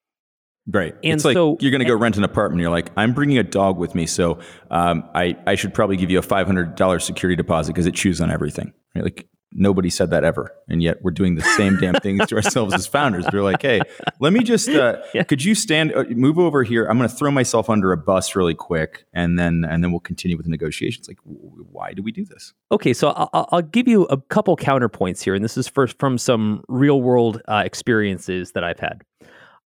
Right. 0.68 0.94
And 1.04 1.14
it's 1.14 1.26
like 1.26 1.34
so- 1.34 1.58
you're 1.60 1.72
going 1.72 1.80
to 1.80 1.88
go 1.88 1.96
rent 1.96 2.18
an 2.18 2.24
apartment. 2.24 2.62
You're 2.62 2.70
like, 2.70 2.92
I'm 2.96 3.14
bringing 3.14 3.40
a 3.40 3.44
dog 3.44 3.78
with 3.78 3.96
me, 3.96 4.06
so 4.06 4.40
um, 4.70 5.04
I 5.16 5.36
I 5.48 5.56
should 5.56 5.74
probably 5.74 5.98
give 5.98 6.12
you 6.12 6.20
a 6.20 6.22
five 6.22 6.46
hundred 6.46 6.76
dollars 6.76 7.04
security 7.04 7.36
deposit 7.36 7.74
because 7.74 7.88
it 7.88 7.96
chews 7.96 8.22
on 8.22 8.30
everything. 8.30 8.72
Right? 8.96 9.04
Like 9.04 9.28
nobody 9.54 9.90
said 9.90 10.10
that 10.12 10.24
ever, 10.24 10.54
and 10.70 10.82
yet 10.82 11.02
we're 11.02 11.12
doing 11.12 11.36
the 11.36 11.42
same 11.42 11.78
damn 11.78 11.96
things 11.96 12.26
to 12.28 12.36
ourselves 12.36 12.74
as 12.74 12.88
founders. 12.88 13.26
We're 13.32 13.42
like, 13.44 13.62
hey, 13.62 13.82
let 14.20 14.34
me 14.34 14.42
just 14.44 14.70
uh, 14.70 14.98
Yeah. 15.14 15.24
could 15.24 15.44
you 15.44 15.56
stand 15.56 15.94
uh, 15.94 16.04
move 16.10 16.40
over 16.40 16.64
here? 16.64 16.86
I'm 16.86 16.98
going 16.98 17.10
to 17.10 17.16
throw 17.16 17.32
myself 17.32 17.70
under 17.70 17.92
a 17.92 17.98
bus 17.98 18.36
really 18.36 18.56
quick, 18.56 19.06
and 19.14 19.38
then 19.40 19.66
and 19.68 19.84
then 19.84 19.92
we'll 19.92 20.00
continue 20.00 20.38
with 20.38 20.46
the 20.46 20.52
negotiations. 20.52 21.08
Like, 21.08 21.18
w- 21.24 21.66
why 21.72 21.94
do 21.94 22.02
we 22.04 22.12
do 22.12 22.26
this? 22.26 22.54
Okay, 22.72 22.94
so 22.94 23.10
I'll, 23.10 23.48
I'll- 23.52 23.62
give 23.62 23.88
you 23.88 24.04
a 24.06 24.18
couple 24.18 24.56
counterpoints 24.58 25.22
here, 25.24 25.34
and 25.36 25.44
this 25.44 25.56
is 25.58 25.68
first 25.68 25.98
from 26.00 26.18
some 26.18 26.64
real 26.68 27.02
world 27.02 27.42
uh, 27.48 27.62
experiences 27.66 28.52
that 28.54 28.64
I've 28.64 28.80
had. 28.80 29.02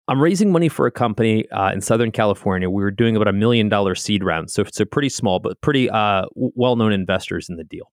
I'm 0.08 0.22
raising 0.22 0.52
money 0.52 0.70
for 0.70 0.86
a 0.86 0.92
company 0.92 1.50
uh, 1.50 1.72
in 1.72 1.82
Southern 1.82 2.12
California. 2.12 2.70
We 2.70 2.84
were 2.84 2.92
doing 2.92 3.16
about 3.16 3.28
a 3.28 3.34
million 3.34 3.70
dollar 3.70 3.96
seed 3.96 4.24
round, 4.24 4.52
so 4.52 4.62
it's 4.62 4.80
a 4.80 4.86
pretty 4.86 5.10
small 5.10 5.40
but 5.40 5.60
pretty 5.62 5.90
uh, 5.90 6.26
well 6.36 6.76
known 6.76 6.92
investors 6.94 7.50
in 7.50 7.56
the 7.56 7.64
deal. 7.64 7.92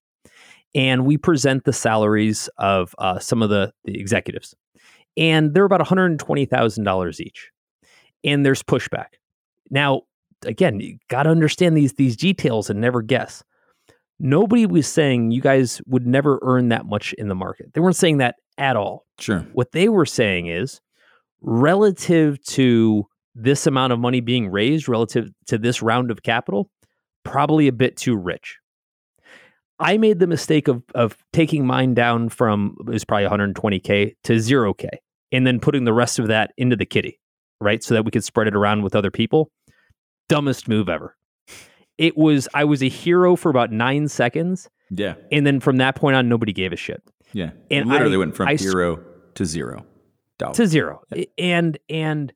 And 0.75 1.05
we 1.05 1.19
present 1.19 1.65
the 1.65 1.73
salaries 1.73 2.49
of 2.59 2.95
uh, 2.99 3.19
some 3.19 3.43
of 3.43 3.51
the, 3.51 3.73
the 3.85 3.99
executives, 4.01 4.55
and 5.17 5.53
they're 5.53 5.67
about 5.67 5.81
$120,000 5.81 7.21
each. 7.21 7.51
And 8.25 8.47
there's 8.47 8.63
pushback. 8.63 9.19
Now, 9.71 10.03
again, 10.47 10.81
you 10.81 10.99
got 11.09 11.25
to 11.25 11.31
understand 11.31 11.77
these 11.77 11.95
these 11.95 12.17
details 12.17 12.71
and 12.71 12.81
never 12.81 13.03
guess 13.03 13.43
nobody 14.23 14.65
was 14.65 14.87
saying 14.87 15.33
you 15.33 15.43
guys 15.43 15.83
would 15.87 16.07
never 16.07 16.39
earn 16.43 16.69
that 16.69 16.87
much 16.87 17.13
in 17.15 17.29
the 17.29 17.35
market. 17.35 17.75
They 17.75 17.81
weren't 17.81 17.97
saying 17.97 18.19
that 18.19 18.37
at 18.57 18.77
all. 18.77 19.05
Sure. 19.19 19.41
What 19.53 19.73
they 19.73 19.89
were 19.89 20.07
saying 20.07 20.47
is 20.47 20.81
relative 21.43 22.43
to 22.45 23.05
this 23.35 23.67
amount 23.67 23.93
of 23.93 23.99
money 23.99 24.21
being 24.21 24.49
raised, 24.49 24.89
relative 24.89 25.31
to 25.47 25.59
this 25.59 25.83
round 25.83 26.11
of 26.11 26.23
capital, 26.23 26.71
probably 27.25 27.67
a 27.67 27.73
bit 27.73 27.97
too 27.97 28.17
rich. 28.17 28.59
I 29.83 29.99
made 29.99 30.19
the 30.21 30.27
mistake 30.27 30.69
of 30.69 30.83
of 30.95 31.17
taking 31.33 31.67
mine 31.67 31.95
down 31.95 32.29
from 32.29 32.77
it 32.81 32.87
was 32.87 33.05
probably 33.05 33.29
120k 33.29 34.15
to 34.25 34.33
0k 34.35 34.89
and 35.33 35.47
then 35.47 35.61
putting 35.61 35.85
the 35.85 35.93
rest 35.93 36.19
of 36.19 36.29
that 36.29 36.53
into 36.57 36.77
the 36.77 36.87
kitty, 36.87 37.19
right? 37.61 37.83
So 37.83 37.95
that 37.95 38.05
we 38.05 38.11
could 38.11 38.25
spread 38.25 38.47
it 38.49 38.55
around 38.55 38.83
with 38.83 38.95
other 38.95 39.11
people. 39.11 39.51
Dumbest 40.29 40.69
move 40.69 40.89
ever 40.89 41.17
It 41.99 42.17
was 42.17 42.49
I 42.55 42.65
was 42.65 42.83
a 42.83 42.89
hero 42.89 43.37
for 43.37 43.51
about 43.51 43.71
nine 43.73 44.09
seconds, 44.09 44.69
Yeah. 44.91 45.15
and 45.31 45.47
then 45.47 45.61
from 45.61 45.77
that 45.79 45.95
point 45.97 46.17
on, 46.17 46.29
nobody 46.29 46.53
gave 46.53 46.73
a 46.73 46.77
shit 46.77 47.03
Yeah. 47.33 47.51
And 47.71 47.89
literally 47.89 48.15
I- 48.15 48.19
went 48.19 48.37
from 48.37 48.49
I 48.49 48.57
to 48.57 48.63
zero. 49.45 49.85
Dollars. 50.39 50.57
to 50.57 50.67
zero. 50.67 51.03
And 51.39 51.79
and 51.89 52.33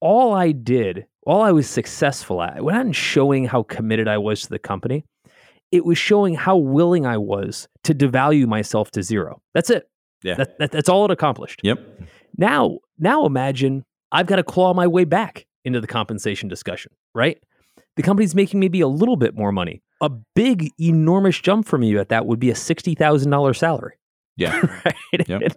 all 0.00 0.34
I 0.34 0.52
did, 0.52 1.06
all 1.26 1.42
I 1.42 1.52
was 1.52 1.68
successful 1.68 2.42
at, 2.42 2.56
it 2.58 2.64
wasn't 2.64 2.94
showing 2.94 3.46
how 3.46 3.62
committed 3.62 4.06
I 4.08 4.18
was 4.18 4.42
to 4.42 4.48
the 4.50 4.58
company. 4.58 5.04
It 5.74 5.84
was 5.84 5.98
showing 5.98 6.36
how 6.36 6.56
willing 6.56 7.04
I 7.04 7.16
was 7.16 7.66
to 7.82 7.92
devalue 7.92 8.46
myself 8.46 8.92
to 8.92 9.02
zero. 9.02 9.42
That's 9.54 9.70
it. 9.70 9.88
Yeah. 10.22 10.36
That, 10.36 10.58
that, 10.60 10.70
that's 10.70 10.88
all 10.88 11.04
it 11.04 11.10
accomplished. 11.10 11.60
Yep. 11.64 11.80
Now, 12.38 12.78
now 12.96 13.26
imagine 13.26 13.84
I've 14.12 14.26
got 14.26 14.36
to 14.36 14.44
claw 14.44 14.72
my 14.72 14.86
way 14.86 15.02
back 15.04 15.46
into 15.64 15.80
the 15.80 15.88
compensation 15.88 16.48
discussion, 16.48 16.92
right? 17.12 17.42
The 17.96 18.02
company's 18.04 18.36
making 18.36 18.60
maybe 18.60 18.80
a 18.80 18.86
little 18.86 19.16
bit 19.16 19.34
more 19.34 19.50
money. 19.50 19.82
A 20.00 20.08
big, 20.08 20.70
enormous 20.80 21.40
jump 21.40 21.66
from 21.66 21.82
you 21.82 21.98
at 21.98 22.08
that 22.10 22.24
would 22.24 22.38
be 22.38 22.50
a 22.50 22.54
$60,000 22.54 23.56
salary, 23.56 23.94
Yeah. 24.36 24.60
right? 24.84 25.28
Yep. 25.28 25.56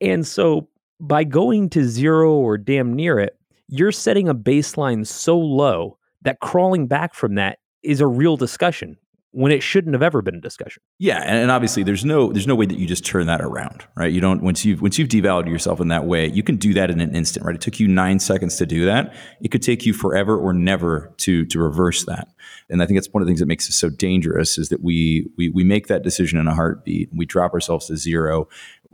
And 0.00 0.26
so 0.26 0.68
by 1.00 1.24
going 1.24 1.68
to 1.70 1.84
zero 1.84 2.32
or 2.32 2.56
damn 2.56 2.94
near 2.94 3.18
it, 3.18 3.38
you're 3.68 3.92
setting 3.92 4.26
a 4.26 4.34
baseline 4.34 5.06
so 5.06 5.38
low 5.38 5.98
that 6.22 6.40
crawling 6.40 6.86
back 6.86 7.12
from 7.12 7.34
that 7.34 7.58
is 7.82 8.00
a 8.00 8.06
real 8.06 8.36
discussion 8.36 8.96
when 9.32 9.52
it 9.52 9.62
shouldn't 9.62 9.94
have 9.94 10.02
ever 10.02 10.22
been 10.22 10.36
a 10.36 10.40
discussion. 10.40 10.82
Yeah, 10.98 11.22
and, 11.22 11.50
obviously 11.50 11.82
there's 11.82 12.04
no 12.04 12.32
there's 12.32 12.46
no 12.46 12.54
way 12.54 12.66
that 12.66 12.78
you 12.78 12.86
just 12.86 13.04
turn 13.04 13.26
that 13.26 13.40
around, 13.40 13.86
right? 13.94 14.12
You 14.12 14.20
don't 14.20 14.42
once 14.42 14.64
you've 14.64 14.80
once 14.80 14.98
you've 14.98 15.08
devalued 15.08 15.48
yourself 15.48 15.80
in 15.80 15.88
that 15.88 16.06
way, 16.06 16.28
you 16.28 16.42
can 16.42 16.56
do 16.56 16.72
that 16.74 16.90
in 16.90 17.00
an 17.00 17.14
instant, 17.14 17.44
right? 17.44 17.54
It 17.54 17.60
took 17.60 17.78
you 17.78 17.88
nine 17.88 18.18
seconds 18.20 18.56
to 18.56 18.66
do 18.66 18.86
that. 18.86 19.14
It 19.40 19.50
could 19.50 19.62
take 19.62 19.84
you 19.84 19.92
forever 19.92 20.36
or 20.36 20.52
never 20.52 21.12
to 21.18 21.44
to 21.46 21.58
reverse 21.58 22.04
that. 22.04 22.28
And 22.70 22.82
I 22.82 22.86
think 22.86 22.96
that's 22.96 23.12
one 23.12 23.22
of 23.22 23.26
the 23.26 23.30
things 23.30 23.40
that 23.40 23.46
makes 23.46 23.68
it 23.68 23.72
so 23.72 23.90
dangerous 23.90 24.58
is 24.58 24.70
that 24.70 24.82
we 24.82 25.26
we 25.36 25.50
we 25.50 25.64
make 25.64 25.88
that 25.88 26.02
decision 26.02 26.38
in 26.38 26.46
a 26.46 26.54
heartbeat. 26.54 27.10
We 27.14 27.26
drop 27.26 27.52
ourselves 27.52 27.86
to 27.86 27.96
zero, 27.96 28.48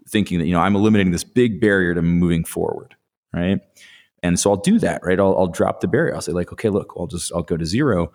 thinking 0.08 0.38
that 0.38 0.46
you 0.46 0.52
know 0.52 0.60
I'm 0.60 0.76
eliminating 0.76 1.12
this 1.12 1.24
big 1.24 1.60
barrier 1.60 1.94
to 1.94 2.02
moving 2.02 2.44
forward, 2.44 2.96
right? 3.32 3.60
And 4.24 4.40
so 4.40 4.50
I'll 4.50 4.56
do 4.56 4.78
that, 4.78 5.04
right? 5.04 5.20
I'll, 5.20 5.36
I'll 5.36 5.48
drop 5.48 5.80
the 5.80 5.86
barrier. 5.86 6.14
I'll 6.14 6.22
say 6.22 6.32
like, 6.32 6.50
okay, 6.50 6.70
look, 6.70 6.94
I'll 6.98 7.06
just 7.06 7.30
I'll 7.34 7.42
go 7.42 7.58
to 7.58 7.66
zero. 7.66 8.10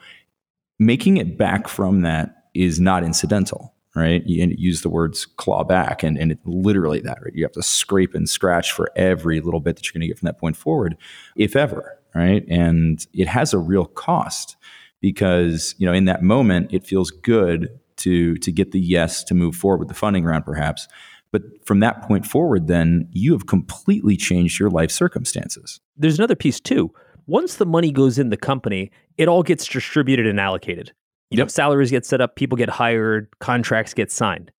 Making 0.80 1.18
it 1.18 1.38
back 1.38 1.68
from 1.68 2.02
that 2.02 2.46
is 2.54 2.80
not 2.80 3.04
incidental, 3.04 3.74
right? 3.96 4.24
You 4.26 4.44
and 4.44 4.58
use 4.58 4.82
the 4.82 4.90
words 4.90 5.26
claw 5.26 5.64
back, 5.64 6.04
and 6.04 6.18
and 6.18 6.32
it, 6.32 6.40
literally 6.46 7.02
that, 7.02 7.20
right? 7.22 7.34
You 7.36 7.44
have 7.44 7.52
to 7.54 7.64
scrape 7.64 8.16
and 8.16 8.30
scratch 8.30 8.72
for 8.72 8.90
every 8.96 9.42
little 9.42 9.60
bit 9.60 9.76
that 9.76 9.86
you're 9.86 9.94
going 9.94 10.02
to 10.02 10.08
get 10.08 10.20
from 10.20 10.28
that 10.28 10.40
point 10.40 10.56
forward, 10.56 10.98
if 11.36 11.56
ever, 11.56 11.98
right? 12.16 12.46
And 12.50 13.06
it 13.14 13.28
has 13.28 13.54
a 13.54 13.60
real 13.60 13.86
cost 13.86 14.56
because 15.02 15.76
you 15.78 15.86
know 15.86 15.94
in 15.94 16.06
that 16.06 16.24
moment 16.24 16.74
it 16.74 16.86
feels 16.86 17.12
good 17.12 17.70
to 17.98 18.36
to 18.38 18.52
get 18.52 18.72
the 18.72 18.80
yes 18.80 19.24
to 19.26 19.34
move 19.34 19.56
forward 19.56 19.80
with 19.80 19.90
the 19.90 19.94
funding 19.94 20.24
round, 20.24 20.46
perhaps. 20.46 20.88
But 21.32 21.44
from 21.66 21.80
that 21.82 22.02
point 22.08 22.26
forward, 22.26 22.68
then 22.68 23.08
you 23.12 23.34
have 23.34 23.46
completely 23.46 24.18
changed 24.18 24.60
your 24.60 24.72
life 24.72 24.90
circumstances. 24.90 25.80
There's 25.96 26.18
another 26.18 26.36
piece 26.36 26.60
too. 26.60 26.92
Once 27.30 27.56
the 27.56 27.66
money 27.66 27.92
goes 27.92 28.18
in 28.18 28.30
the 28.30 28.38
company, 28.38 28.90
it 29.18 29.28
all 29.28 29.44
gets 29.44 29.68
distributed 29.68 30.26
and 30.26 30.40
allocated. 30.40 30.92
You 31.30 31.38
know, 31.38 31.46
salaries 31.48 31.92
get 31.92 32.06
set 32.06 32.22
up, 32.22 32.36
people 32.36 32.58
get 32.58 32.70
hired, 32.70 33.28
contracts 33.40 33.94
get 33.94 34.12
signed. 34.12 34.52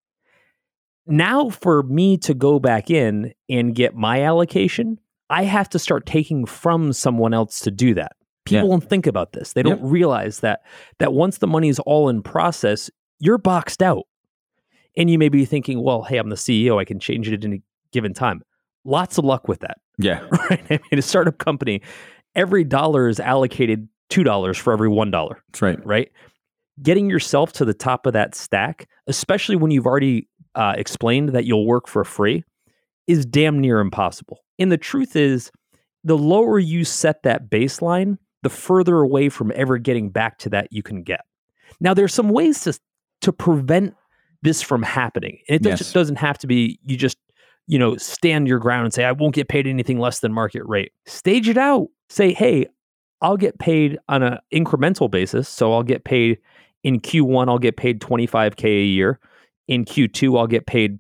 Now, 1.06 1.50
for 1.50 1.82
me 1.82 2.16
to 2.18 2.32
go 2.34 2.60
back 2.60 2.90
in 2.90 3.32
and 3.48 3.74
get 3.74 3.96
my 3.96 4.22
allocation, 4.22 5.00
I 5.28 5.42
have 5.44 5.68
to 5.70 5.78
start 5.80 6.06
taking 6.06 6.46
from 6.46 6.92
someone 6.92 7.34
else 7.34 7.58
to 7.60 7.70
do 7.72 7.94
that. 7.94 8.12
People 8.44 8.64
Yeah. 8.68 8.70
don't 8.70 8.88
think 8.88 9.06
about 9.08 9.32
this. 9.32 9.52
They 9.52 9.62
don't 9.62 9.82
Yep. 9.82 9.90
realize 9.90 10.40
that 10.40 10.60
that 10.98 11.12
once 11.12 11.38
the 11.38 11.46
money 11.48 11.68
is 11.68 11.78
all 11.80 12.08
in 12.08 12.22
process, 12.22 12.88
you're 13.18 13.38
boxed 13.38 13.82
out. 13.82 14.04
And 14.96 15.10
you 15.10 15.18
may 15.18 15.28
be 15.28 15.44
thinking, 15.44 15.82
well, 15.82 16.02
hey, 16.02 16.18
I'm 16.18 16.30
the 16.30 16.36
CEO. 16.36 16.78
I 16.78 16.84
can 16.84 17.00
change 17.00 17.26
it 17.28 17.34
at 17.34 17.44
any 17.44 17.62
given 17.92 18.14
time. 18.14 18.42
Lots 18.84 19.18
of 19.18 19.24
luck 19.24 19.46
with 19.48 19.60
that 19.60 19.78
Yeah, 19.98 20.20
right? 20.50 20.62
I 20.70 20.78
mean, 20.90 20.98
a 20.98 21.02
startup 21.02 21.38
company, 21.38 21.82
every 22.34 22.64
dollar 22.64 23.08
is 23.08 23.20
allocated 23.20 23.88
two 24.08 24.22
dollars 24.24 24.58
for 24.58 24.72
every 24.72 24.88
one 24.88 25.10
dollar, 25.10 25.42
that's 25.48 25.62
right. 25.62 25.84
right? 25.86 26.10
Getting 26.82 27.10
yourself 27.10 27.52
to 27.54 27.64
the 27.64 27.74
top 27.74 28.06
of 28.06 28.12
that 28.14 28.34
stack, 28.34 28.88
especially 29.06 29.56
when 29.56 29.70
you've 29.70 29.86
already 29.86 30.28
uh, 30.54 30.74
explained 30.76 31.30
that 31.30 31.44
you'll 31.44 31.66
work 31.66 31.86
for 31.86 32.04
free, 32.04 32.44
is 33.06 33.26
damn 33.26 33.58
near 33.60 33.80
impossible. 33.80 34.38
And 34.58 34.72
the 34.72 34.78
truth 34.78 35.14
is, 35.16 35.50
the 36.04 36.16
lower 36.16 36.58
you 36.58 36.84
set 36.84 37.22
that 37.24 37.50
baseline, 37.50 38.18
the 38.42 38.48
further 38.48 39.00
away 39.00 39.28
from 39.28 39.52
ever 39.54 39.76
getting 39.78 40.08
back 40.10 40.38
to 40.38 40.48
that 40.50 40.68
you 40.70 40.82
can 40.82 41.02
get. 41.02 41.20
Now, 41.80 41.94
there's 41.94 42.14
some 42.14 42.30
ways 42.30 42.62
to 42.62 42.78
to 43.20 43.32
prevent 43.32 43.94
this 44.42 44.62
from 44.62 44.82
happening. 44.82 45.38
And 45.48 45.56
it 45.56 45.68
Yes. 45.68 45.78
just 45.78 45.92
doesn't 45.92 46.16
have 46.16 46.38
to 46.38 46.46
be 46.46 46.78
you 46.84 46.96
just 46.96 47.18
you 47.70 47.78
know 47.78 47.96
stand 47.96 48.48
your 48.48 48.58
ground 48.58 48.84
and 48.84 48.92
say 48.94 49.04
I 49.04 49.12
won't 49.12 49.34
get 49.34 49.48
paid 49.48 49.66
anything 49.66 49.98
less 49.98 50.20
than 50.20 50.32
market 50.32 50.62
rate. 50.66 50.92
Stage 51.06 51.48
it 51.48 51.56
out. 51.56 51.86
Say, 52.08 52.32
hey, 52.32 52.66
I'll 53.22 53.36
get 53.36 53.58
paid 53.58 53.98
on 54.08 54.22
an 54.22 54.38
incremental 54.52 55.10
basis. 55.10 55.48
So 55.48 55.72
I'll 55.72 55.82
get 55.84 56.04
paid 56.04 56.38
in 56.82 57.00
Q1. 57.00 57.48
I'll 57.48 57.58
get 57.58 57.76
paid 57.76 58.00
25k 58.00 58.64
a 58.64 58.84
year. 58.84 59.20
In 59.68 59.84
Q2, 59.84 60.38
I'll 60.38 60.46
get 60.48 60.66
paid 60.66 60.98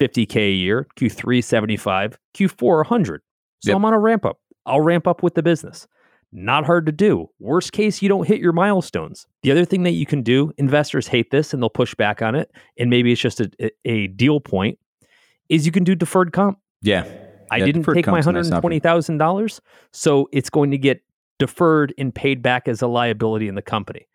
50k 0.00 0.36
a 0.36 0.52
year. 0.52 0.86
Q3, 0.96 1.42
75. 1.42 2.18
Q4, 2.36 2.76
100. 2.76 3.22
So 3.60 3.70
Yep. 3.70 3.76
I'm 3.76 3.84
on 3.84 3.92
a 3.94 3.98
ramp 3.98 4.24
up. 4.24 4.38
I'll 4.66 4.80
ramp 4.80 5.06
up 5.08 5.22
with 5.24 5.34
the 5.34 5.42
business. 5.42 5.88
Not 6.30 6.64
hard 6.64 6.86
to 6.86 6.92
do. 6.92 7.28
Worst 7.40 7.72
case, 7.72 8.00
you 8.00 8.08
don't 8.08 8.26
hit 8.28 8.40
your 8.40 8.52
milestones. 8.52 9.26
The 9.42 9.50
other 9.50 9.64
thing 9.64 9.82
that 9.82 9.90
you 9.92 10.06
can 10.06 10.22
do, 10.22 10.52
investors 10.58 11.08
hate 11.08 11.30
this 11.32 11.52
and 11.52 11.60
they'll 11.62 11.68
push 11.70 11.94
back 11.96 12.22
on 12.22 12.34
it, 12.36 12.50
and 12.78 12.88
maybe 12.90 13.10
it's 13.12 13.20
just 13.20 13.40
a, 13.40 13.50
a- 13.60 13.70
a 13.84 14.06
deal 14.06 14.38
point, 14.40 14.78
is 15.52 15.66
you 15.66 15.72
can 15.72 15.84
do 15.84 15.94
deferred 15.94 16.32
comp. 16.32 16.58
Yeah, 16.82 17.04
I 17.50 17.58
Yeah, 17.58 17.66
didn't 17.66 17.84
take 17.84 18.06
my 18.06 18.12
comp's 18.12 18.26
a 18.26 18.32
nice 18.32 18.34
hundred 18.46 18.52
and 18.54 18.60
twenty 18.62 18.78
thousand 18.80 19.18
dollars, 19.18 19.60
so 19.92 20.28
it's 20.32 20.50
going 20.50 20.70
to 20.72 20.78
get 20.78 21.02
deferred 21.38 21.94
and 21.98 22.14
paid 22.14 22.42
back 22.42 22.68
as 22.68 22.82
a 22.82 22.86
liability 22.86 23.48
in 23.48 23.54
the 23.54 23.62
company. 23.62 24.06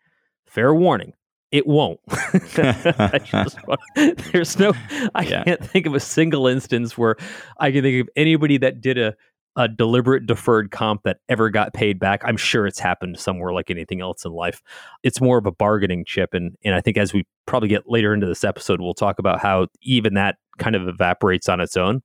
Fair 0.46 0.74
warning, 0.74 1.12
it 1.52 1.66
won't. 1.66 2.00
There's 4.32 4.58
no, 4.58 4.72
I 5.14 5.22
Yeah. 5.24 5.44
can't 5.44 5.64
think 5.64 5.86
of 5.86 5.94
a 5.94 6.00
single 6.00 6.46
instance 6.46 6.96
where 6.96 7.16
I 7.58 7.70
can 7.70 7.82
think 7.82 8.02
of 8.02 8.08
anybody 8.16 8.58
that 8.58 8.80
did 8.80 8.98
a 8.98 9.14
a 9.56 9.66
deliberate 9.66 10.24
deferred 10.24 10.70
comp 10.70 11.02
that 11.02 11.16
ever 11.28 11.50
got 11.50 11.74
paid 11.74 11.98
back. 11.98 12.22
I'm 12.24 12.36
sure 12.36 12.64
it's 12.64 12.78
happened 12.78 13.18
somewhere 13.18 13.52
like 13.52 13.72
anything 13.72 14.00
else 14.00 14.24
in 14.24 14.30
life. 14.30 14.62
It's 15.02 15.20
more 15.20 15.36
of 15.36 15.46
a 15.46 15.50
bargaining 15.52 16.04
chip, 16.04 16.32
and 16.32 16.56
and 16.64 16.76
I 16.76 16.80
think 16.80 16.96
as 16.96 17.12
we 17.12 17.26
probably 17.46 17.68
get 17.68 17.88
later 17.88 18.14
into 18.14 18.26
this 18.26 18.44
episode, 18.44 18.80
we'll 18.80 18.94
talk 18.94 19.18
about 19.18 19.40
how 19.40 19.66
even 19.82 20.14
that 20.14 20.36
kind 20.58 20.76
of 20.76 20.86
evaporates 20.88 21.48
on 21.48 21.60
its 21.60 21.76
own 21.76 22.02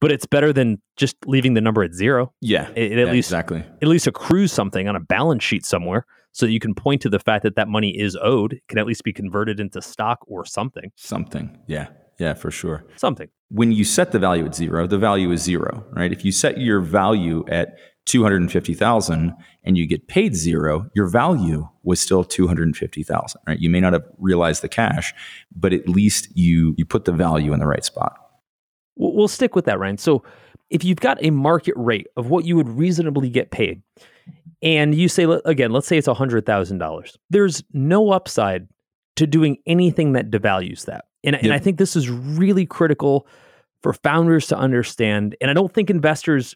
but 0.00 0.12
it's 0.12 0.26
better 0.26 0.52
than 0.52 0.82
just 0.96 1.16
leaving 1.24 1.54
the 1.54 1.62
number 1.62 1.82
at 1.82 1.94
zero. 1.94 2.30
yeah, 2.42 2.68
It, 2.76 2.92
it 2.92 2.98
at 2.98 3.06
yeah, 3.06 3.12
least 3.12 3.28
exactly. 3.30 3.64
at 3.80 3.88
least 3.88 4.06
accrues 4.06 4.52
something 4.52 4.86
on 4.86 4.96
a 4.96 5.00
balance 5.00 5.42
sheet 5.42 5.64
somewhere, 5.64 6.04
so 6.32 6.44
that 6.44 6.52
you 6.52 6.60
can 6.60 6.74
point 6.74 7.00
to 7.02 7.08
the 7.08 7.18
fact 7.20 7.42
that 7.44 7.56
that 7.56 7.68
money 7.68 7.98
is 7.98 8.14
owed. 8.20 8.54
It 8.54 8.62
can 8.68 8.76
at 8.78 8.86
least 8.86 9.02
be 9.04 9.14
converted 9.14 9.60
into 9.60 9.80
stock 9.80 10.18
or 10.26 10.44
something. 10.44 10.90
Something. 10.96 11.56
Yeah, 11.68 11.86
yeah, 12.18 12.34
for 12.34 12.50
sure. 12.50 12.84
Something. 12.96 13.28
when 13.48 13.72
you 13.72 13.84
set 13.84 14.12
the 14.12 14.18
value 14.18 14.44
at 14.44 14.54
zero, 14.54 14.86
the 14.86 14.98
value 14.98 15.30
is 15.30 15.40
zero, 15.42 15.86
right? 15.92 16.12
If 16.12 16.22
you 16.24 16.32
set 16.32 16.58
your 16.58 16.80
value 16.80 17.44
at 17.48 17.78
250,000 18.06 19.34
and 19.62 19.78
you 19.78 19.86
get 19.86 20.08
paid 20.08 20.36
zero, 20.36 20.90
your 20.94 21.06
value 21.06 21.68
was 21.82 22.00
still 22.00 22.22
250,000, 22.22 23.40
right? 23.46 23.58
You 23.58 23.70
may 23.70 23.80
not 23.80 23.92
have 23.92 24.04
realized 24.18 24.62
the 24.62 24.68
cash, 24.68 25.14
but 25.54 25.72
at 25.72 25.88
least 25.88 26.28
you 26.36 26.74
you 26.76 26.84
put 26.84 27.06
the 27.06 27.12
value 27.12 27.52
in 27.52 27.60
the 27.60 27.66
right 27.66 27.84
spot. 27.84 28.18
We'll, 28.96 29.26
stick 29.26 29.56
with 29.56 29.64
that, 29.64 29.78
Ryan. 29.80 29.98
So, 29.98 30.22
if 30.70 30.84
you've 30.84 31.00
got 31.00 31.18
a 31.20 31.30
market 31.30 31.74
rate 31.76 32.06
of 32.16 32.28
what 32.28 32.44
you 32.44 32.54
would 32.56 32.68
reasonably 32.68 33.28
get 33.28 33.50
paid, 33.50 33.82
and 34.62 34.94
you 34.94 35.08
say 35.08 35.24
again, 35.44 35.72
let's 35.72 35.86
say 35.86 35.98
it's 35.98 36.06
hundred 36.06 36.46
thousand 36.46 36.78
dollars, 36.78 37.18
there's 37.30 37.64
no 37.72 38.10
upside 38.10 38.68
to 39.16 39.26
doing 39.26 39.58
anything 39.66 40.12
that 40.12 40.30
devalues 40.30 40.84
that. 40.86 41.06
And, 41.24 41.36
and 41.36 41.52
I 41.52 41.58
think 41.58 41.78
this 41.78 41.96
is 41.96 42.10
really 42.10 42.66
critical 42.66 43.26
for 43.82 43.92
founders 43.92 44.46
to 44.48 44.56
understand. 44.56 45.36
And 45.40 45.50
I 45.50 45.54
don't 45.54 45.72
think 45.72 45.90
investors 45.90 46.54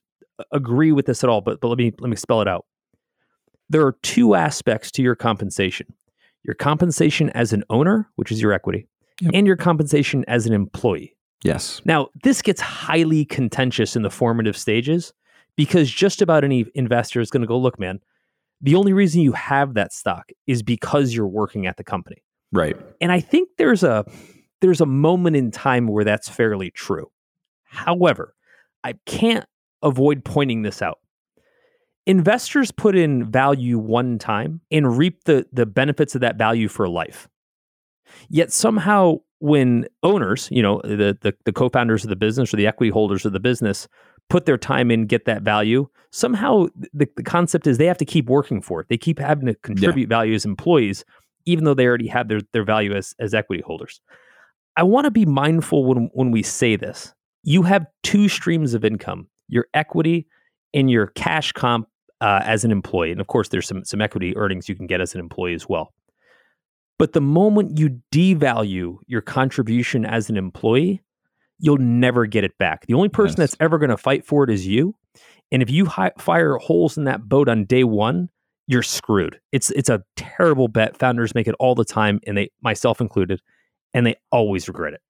agree 0.52 0.92
with 0.92 1.06
this 1.06 1.22
at 1.24 1.30
all. 1.30 1.40
But 1.40 1.60
but 1.60 1.68
let 1.68 1.78
me 1.78 1.92
let 2.00 2.10
me 2.10 2.16
spell 2.16 2.40
it 2.40 2.48
out. 2.48 2.66
There 3.68 3.84
are 3.86 3.96
two 4.02 4.34
aspects 4.34 4.90
to 4.92 5.02
your 5.02 5.14
compensation: 5.14 5.86
your 6.42 6.54
compensation 6.54 7.30
as 7.30 7.52
an 7.52 7.64
owner, 7.70 8.08
which 8.16 8.32
is 8.32 8.40
your 8.40 8.52
equity, 8.52 8.86
Yep. 9.20 9.32
and 9.34 9.46
your 9.46 9.56
compensation 9.56 10.24
as 10.28 10.46
an 10.46 10.52
employee. 10.52 11.14
Yes. 11.44 11.80
Now, 11.84 12.08
this 12.24 12.42
gets 12.42 12.60
highly 12.60 13.24
contentious 13.24 13.94
in 13.94 14.02
the 14.02 14.10
formative 14.10 14.56
stages 14.56 15.12
because 15.56 15.90
just 15.90 16.20
about 16.22 16.44
any 16.44 16.66
investor 16.74 17.20
is 17.20 17.30
going 17.30 17.42
to 17.42 17.46
go, 17.46 17.58
look, 17.58 17.78
man, 17.78 18.00
the 18.60 18.74
only 18.74 18.92
reason 18.92 19.20
you 19.20 19.32
have 19.32 19.74
that 19.74 19.92
stock 19.92 20.30
is 20.48 20.62
because 20.64 21.14
you're 21.14 21.28
working 21.28 21.66
at 21.66 21.76
the 21.76 21.84
company. 21.84 22.24
Right. 22.50 22.76
And 23.00 23.12
I 23.12 23.20
think 23.20 23.50
there's 23.58 23.82
a 23.84 24.04
there's 24.60 24.80
a 24.80 24.86
moment 24.86 25.36
in 25.36 25.50
time 25.52 25.86
where 25.86 26.02
that's 26.04 26.28
fairly 26.28 26.70
true. 26.70 27.10
However, 27.64 28.34
I 28.82 28.94
can't 29.06 29.44
avoid 29.82 30.24
pointing 30.24 30.62
this 30.62 30.82
out. 30.82 30.98
investors 32.08 32.70
put 32.70 32.96
in 32.96 33.30
value 33.30 33.78
one 33.78 34.18
time 34.18 34.62
and 34.72 34.96
reap 34.96 35.24
the, 35.24 35.46
the 35.52 35.66
benefits 35.66 36.14
of 36.14 36.22
that 36.22 36.36
value 36.36 36.66
for 36.66 36.88
life. 36.88 37.28
Yet 38.30 38.50
somehow, 38.50 39.18
when 39.40 39.86
owners, 40.02 40.48
you 40.50 40.62
know, 40.62 40.80
the, 40.82 41.16
the, 41.20 41.34
the 41.44 41.52
co 41.52 41.68
founders 41.68 42.04
of 42.04 42.10
the 42.10 42.16
business 42.16 42.52
or 42.52 42.56
the 42.56 42.66
equity 42.66 42.90
holders 42.90 43.26
of 43.26 43.34
the 43.34 43.40
business, 43.40 43.86
put 44.30 44.46
their 44.46 44.56
time 44.56 44.90
in, 44.90 45.06
get 45.06 45.26
that 45.26 45.42
value, 45.42 45.86
somehow 46.10 46.66
the, 46.94 47.06
the 47.16 47.22
concept 47.22 47.66
is 47.66 47.76
they 47.76 47.86
have 47.86 47.98
to 47.98 48.06
keep 48.06 48.26
working 48.26 48.62
for 48.62 48.80
it. 48.80 48.88
They 48.88 48.96
keep 48.96 49.18
having 49.18 49.46
to 49.46 49.54
contribute 49.56 50.08
yeah. 50.08 50.16
value 50.16 50.34
as 50.34 50.46
employees, 50.46 51.04
even 51.44 51.64
though 51.64 51.74
they 51.74 51.86
already 51.86 52.08
have 52.08 52.28
their, 52.28 52.40
their 52.54 52.64
value 52.64 52.94
as, 52.94 53.14
as 53.18 53.34
equity 53.34 53.62
holders. 53.64 54.00
I 54.78 54.82
want 54.82 55.04
to 55.04 55.10
be 55.10 55.26
mindful 55.26 55.84
when, 55.84 56.08
when 56.14 56.30
we 56.30 56.42
say 56.42 56.76
this. 56.76 57.14
You 57.42 57.62
have 57.64 57.86
two 58.02 58.28
streams 58.28 58.72
of 58.72 58.84
income 58.84 59.28
your 59.48 59.66
equity 59.74 60.26
and 60.74 60.90
your 60.90 61.08
cash 61.08 61.52
comp 61.52 61.88
uh, 62.20 62.40
as 62.44 62.64
an 62.64 62.70
employee. 62.70 63.12
And 63.12 63.20
of 63.20 63.26
course, 63.26 63.48
there's 63.48 63.66
some, 63.66 63.84
some 63.84 64.00
equity 64.00 64.36
earnings 64.36 64.68
you 64.68 64.74
can 64.74 64.86
get 64.86 65.00
as 65.00 65.14
an 65.14 65.20
employee 65.20 65.54
as 65.54 65.68
well. 65.68 65.92
But 66.98 67.12
the 67.12 67.20
moment 67.20 67.78
you 67.78 68.00
devalue 68.12 68.98
your 69.06 69.20
contribution 69.20 70.04
as 70.04 70.28
an 70.28 70.36
employee, 70.36 71.02
you'll 71.58 71.78
never 71.78 72.26
get 72.26 72.44
it 72.44 72.58
back. 72.58 72.86
The 72.86 72.94
only 72.94 73.08
person 73.08 73.36
yes. 73.38 73.50
that's 73.50 73.56
ever 73.60 73.78
going 73.78 73.90
to 73.90 73.96
fight 73.96 74.24
for 74.24 74.44
it 74.44 74.50
is 74.50 74.66
you. 74.66 74.94
And 75.50 75.62
if 75.62 75.70
you 75.70 75.86
hi- 75.86 76.12
fire 76.18 76.56
holes 76.56 76.98
in 76.98 77.04
that 77.04 77.28
boat 77.28 77.48
on 77.48 77.64
day 77.64 77.84
one, 77.84 78.30
you're 78.66 78.82
screwed. 78.82 79.40
It's 79.50 79.70
it's 79.70 79.88
a 79.88 80.04
terrible 80.16 80.68
bet. 80.68 80.98
Founders 80.98 81.34
make 81.34 81.48
it 81.48 81.54
all 81.58 81.74
the 81.74 81.86
time, 81.86 82.20
and 82.26 82.36
they, 82.36 82.50
myself 82.60 83.00
included, 83.00 83.40
and 83.94 84.04
they 84.04 84.16
always 84.30 84.68
regret 84.68 84.92
it. 84.92 85.00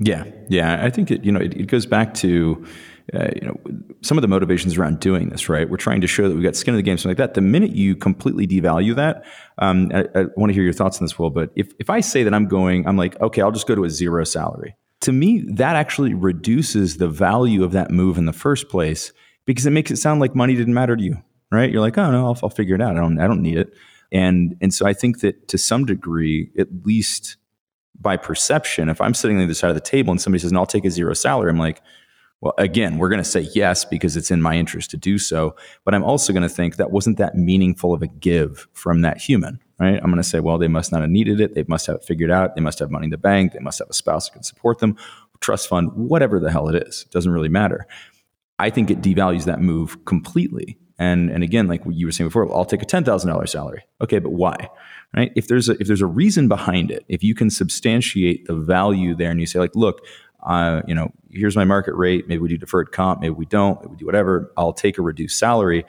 Yeah, 0.00 0.24
yeah. 0.48 0.84
I 0.84 0.90
think 0.90 1.10
it, 1.10 1.24
you 1.24 1.30
know 1.30 1.40
it, 1.40 1.54
it 1.54 1.66
goes 1.66 1.86
back 1.86 2.14
to 2.14 2.66
uh, 3.14 3.28
you 3.40 3.46
know 3.46 3.56
some 4.02 4.18
of 4.18 4.22
the 4.22 4.28
motivations 4.28 4.76
around 4.76 5.00
doing 5.00 5.28
this. 5.28 5.48
Right, 5.48 5.68
we're 5.68 5.76
trying 5.76 6.00
to 6.00 6.06
show 6.06 6.28
that 6.28 6.34
we've 6.34 6.42
got 6.42 6.56
skin 6.56 6.74
in 6.74 6.78
the 6.78 6.82
game, 6.82 6.96
something 6.98 7.10
like 7.10 7.18
that. 7.18 7.34
The 7.34 7.42
minute 7.42 7.72
you 7.72 7.94
completely 7.94 8.46
devalue 8.46 8.96
that, 8.96 9.24
um, 9.58 9.90
I, 9.94 10.06
I 10.14 10.24
want 10.36 10.50
to 10.50 10.54
hear 10.54 10.64
your 10.64 10.72
thoughts 10.72 10.98
on 10.98 11.04
this, 11.04 11.18
Wil. 11.18 11.30
But 11.30 11.50
if 11.54 11.72
if 11.78 11.90
I 11.90 12.00
say 12.00 12.22
that 12.24 12.34
I'm 12.34 12.48
going, 12.48 12.86
I'm 12.86 12.96
like, 12.96 13.20
okay, 13.20 13.42
I'll 13.42 13.52
just 13.52 13.66
go 13.66 13.74
to 13.74 13.84
a 13.84 13.90
zero 13.90 14.24
salary 14.24 14.74
to 15.00 15.12
me, 15.12 15.44
that 15.48 15.76
actually 15.76 16.14
reduces 16.14 16.98
the 16.98 17.08
value 17.08 17.64
of 17.64 17.72
that 17.72 17.90
move 17.90 18.18
in 18.18 18.26
the 18.26 18.32
first 18.32 18.68
place 18.68 19.12
because 19.46 19.66
it 19.66 19.70
makes 19.70 19.90
it 19.90 19.96
sound 19.96 20.20
like 20.20 20.34
money 20.34 20.54
didn't 20.54 20.74
matter 20.74 20.96
to 20.96 21.02
you, 21.02 21.22
right? 21.50 21.70
You're 21.70 21.80
like, 21.80 21.96
oh 21.96 22.10
no, 22.10 22.26
I'll, 22.26 22.38
I'll 22.42 22.50
figure 22.50 22.74
it 22.74 22.82
out. 22.82 22.96
I 22.96 23.00
don't, 23.00 23.18
I 23.18 23.26
don't 23.26 23.42
need 23.42 23.56
it. 23.56 23.72
And 24.12 24.56
and 24.60 24.74
so 24.74 24.86
I 24.86 24.92
think 24.92 25.20
that 25.20 25.48
to 25.48 25.58
some 25.58 25.84
degree, 25.84 26.50
at 26.58 26.68
least 26.84 27.36
by 28.00 28.16
perception, 28.16 28.88
if 28.88 29.00
I'm 29.00 29.14
sitting 29.14 29.36
on 29.36 29.40
the 29.40 29.44
other 29.44 29.54
side 29.54 29.70
of 29.70 29.74
the 29.74 29.80
table 29.80 30.10
and 30.10 30.20
somebody 30.20 30.40
says, 30.40 30.52
"No, 30.52 30.60
I'll 30.60 30.66
take 30.66 30.84
a 30.84 30.90
zero 30.90 31.14
salary," 31.14 31.50
I'm 31.50 31.58
like, 31.58 31.82
well, 32.40 32.54
again, 32.56 32.96
we're 32.96 33.10
going 33.10 33.22
to 33.22 33.28
say 33.28 33.48
yes 33.54 33.84
because 33.84 34.16
it's 34.16 34.30
in 34.30 34.40
my 34.40 34.56
interest 34.56 34.90
to 34.90 34.96
do 34.96 35.18
so. 35.18 35.54
But 35.84 35.94
I'm 35.94 36.04
also 36.04 36.32
going 36.32 36.42
to 36.42 36.48
think 36.48 36.76
that 36.76 36.90
wasn't 36.90 37.18
that 37.18 37.34
meaningful 37.34 37.92
of 37.92 38.02
a 38.02 38.06
give 38.06 38.66
from 38.72 39.02
that 39.02 39.18
human, 39.18 39.60
right? 39.78 39.96
I'm 39.96 40.10
going 40.10 40.16
to 40.16 40.22
say, 40.22 40.40
well, 40.40 40.56
they 40.56 40.68
must 40.68 40.90
not 40.90 41.02
have 41.02 41.10
needed 41.10 41.40
it. 41.40 41.54
They 41.54 41.64
must 41.68 41.86
have 41.86 41.96
it 41.96 42.04
figured 42.04 42.30
out. 42.30 42.54
They 42.54 42.62
must 42.62 42.78
have 42.78 42.90
money 42.90 43.04
in 43.04 43.10
the 43.10 43.18
bank. 43.18 43.52
They 43.52 43.58
must 43.58 43.78
have 43.78 43.90
a 43.90 43.94
spouse 43.94 44.28
who 44.28 44.34
can 44.34 44.42
support 44.42 44.78
them, 44.78 44.96
trust 45.40 45.68
fund, 45.68 45.90
whatever 45.94 46.40
the 46.40 46.50
hell 46.50 46.68
it 46.68 46.82
is. 46.82 47.02
It 47.06 47.12
doesn't 47.12 47.32
really 47.32 47.50
matter. 47.50 47.86
I 48.58 48.70
think 48.70 48.90
it 48.90 49.02
devalues 49.02 49.44
that 49.44 49.60
move 49.60 50.04
completely. 50.06 50.78
And, 51.00 51.30
and 51.30 51.42
again, 51.42 51.66
like 51.66 51.80
you 51.88 52.06
were 52.06 52.12
saying 52.12 52.28
before, 52.28 52.54
I'll 52.54 52.66
take 52.66 52.82
a 52.82 52.84
ten 52.84 53.04
thousand 53.04 53.30
dollars 53.30 53.52
salary. 53.52 53.84
Okay, 54.02 54.18
but 54.18 54.32
why? 54.32 54.68
Right? 55.16 55.32
If 55.34 55.48
there's 55.48 55.70
a 55.70 55.72
if 55.80 55.86
there's 55.86 56.02
a 56.02 56.06
reason 56.06 56.46
behind 56.46 56.90
it, 56.90 57.06
if 57.08 57.24
you 57.24 57.34
can 57.34 57.48
substantiate 57.48 58.46
the 58.46 58.54
value 58.54 59.14
there, 59.16 59.30
and 59.30 59.40
you 59.40 59.46
say 59.46 59.58
like, 59.58 59.74
look, 59.74 60.04
uh, 60.42 60.82
you 60.86 60.94
know, 60.94 61.10
here's 61.30 61.56
my 61.56 61.64
market 61.64 61.94
rate. 61.94 62.28
Maybe 62.28 62.40
we 62.40 62.50
do 62.50 62.58
deferred 62.58 62.92
comp. 62.92 63.22
Maybe 63.22 63.30
we 63.30 63.46
don't. 63.46 63.80
Maybe 63.80 63.92
we 63.92 63.96
do 63.96 64.06
whatever. 64.06 64.52
I'll 64.58 64.74
take 64.74 64.98
a 64.98 65.02
reduced 65.02 65.38
salary. 65.38 65.86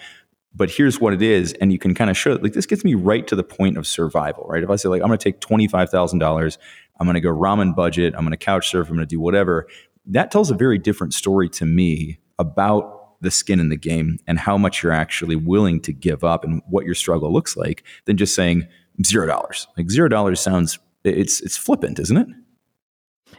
But 0.56 0.72
here's 0.72 1.02
what 1.02 1.14
it 1.14 1.22
is, 1.22 1.54
and 1.60 1.74
you 1.74 1.80
can 1.80 1.94
kind 1.94 2.10
of 2.10 2.16
show 2.16 2.32
it. 2.32 2.42
like 2.42 2.54
this 2.54 2.66
gets 2.66 2.86
me 2.86 2.94
right 2.94 3.28
to 3.28 3.36
the 3.36 3.44
point 3.44 3.78
of 3.78 3.86
survival, 3.86 4.46
right? 4.48 4.64
If 4.64 4.70
I 4.70 4.78
say 4.78 4.88
like 4.88 5.02
I'm 5.02 5.08
going 5.08 5.20
to 5.20 5.24
take 5.24 5.42
twenty 5.42 5.68
five 5.68 5.90
thousand 5.90 6.20
dollars, 6.20 6.58
I'm 7.00 7.06
going 7.06 7.16
to 7.16 7.22
go 7.22 7.36
ramen 7.36 7.76
budget, 7.76 8.14
I'm 8.16 8.22
going 8.22 8.32
to 8.32 8.38
couch 8.38 8.70
surf, 8.70 8.88
I'm 8.88 8.96
going 8.96 9.06
to 9.06 9.10
do 9.10 9.20
whatever. 9.20 9.68
That 10.06 10.32
tells 10.32 10.52
a 10.52 10.56
very 10.56 10.78
different 10.78 11.14
story 11.14 11.50
to 11.50 11.66
me 11.66 12.20
about 12.40 13.01
the 13.22 13.32
skin 13.32 13.60
in 13.60 13.70
the 13.70 13.78
game 13.78 14.18
and 14.28 14.40
how 14.40 14.58
much 14.58 14.84
you're 14.84 14.92
actually 14.92 15.36
willing 15.36 15.80
to 15.82 15.94
give 15.94 16.24
up 16.24 16.44
and 16.44 16.62
what 16.70 16.86
your 16.86 16.96
struggle 16.96 17.32
looks 17.32 17.56
like 17.56 17.84
than 18.06 18.18
just 18.18 18.36
saying 18.36 18.68
zero 19.06 19.28
dollars. 19.28 19.68
Like 19.78 19.90
zero 19.90 20.10
dollars 20.10 20.40
sounds 20.40 20.80
it's 21.04 21.42
it's 21.42 21.58
flippant, 21.58 22.00
isn't 22.00 22.18
it? 22.18 22.28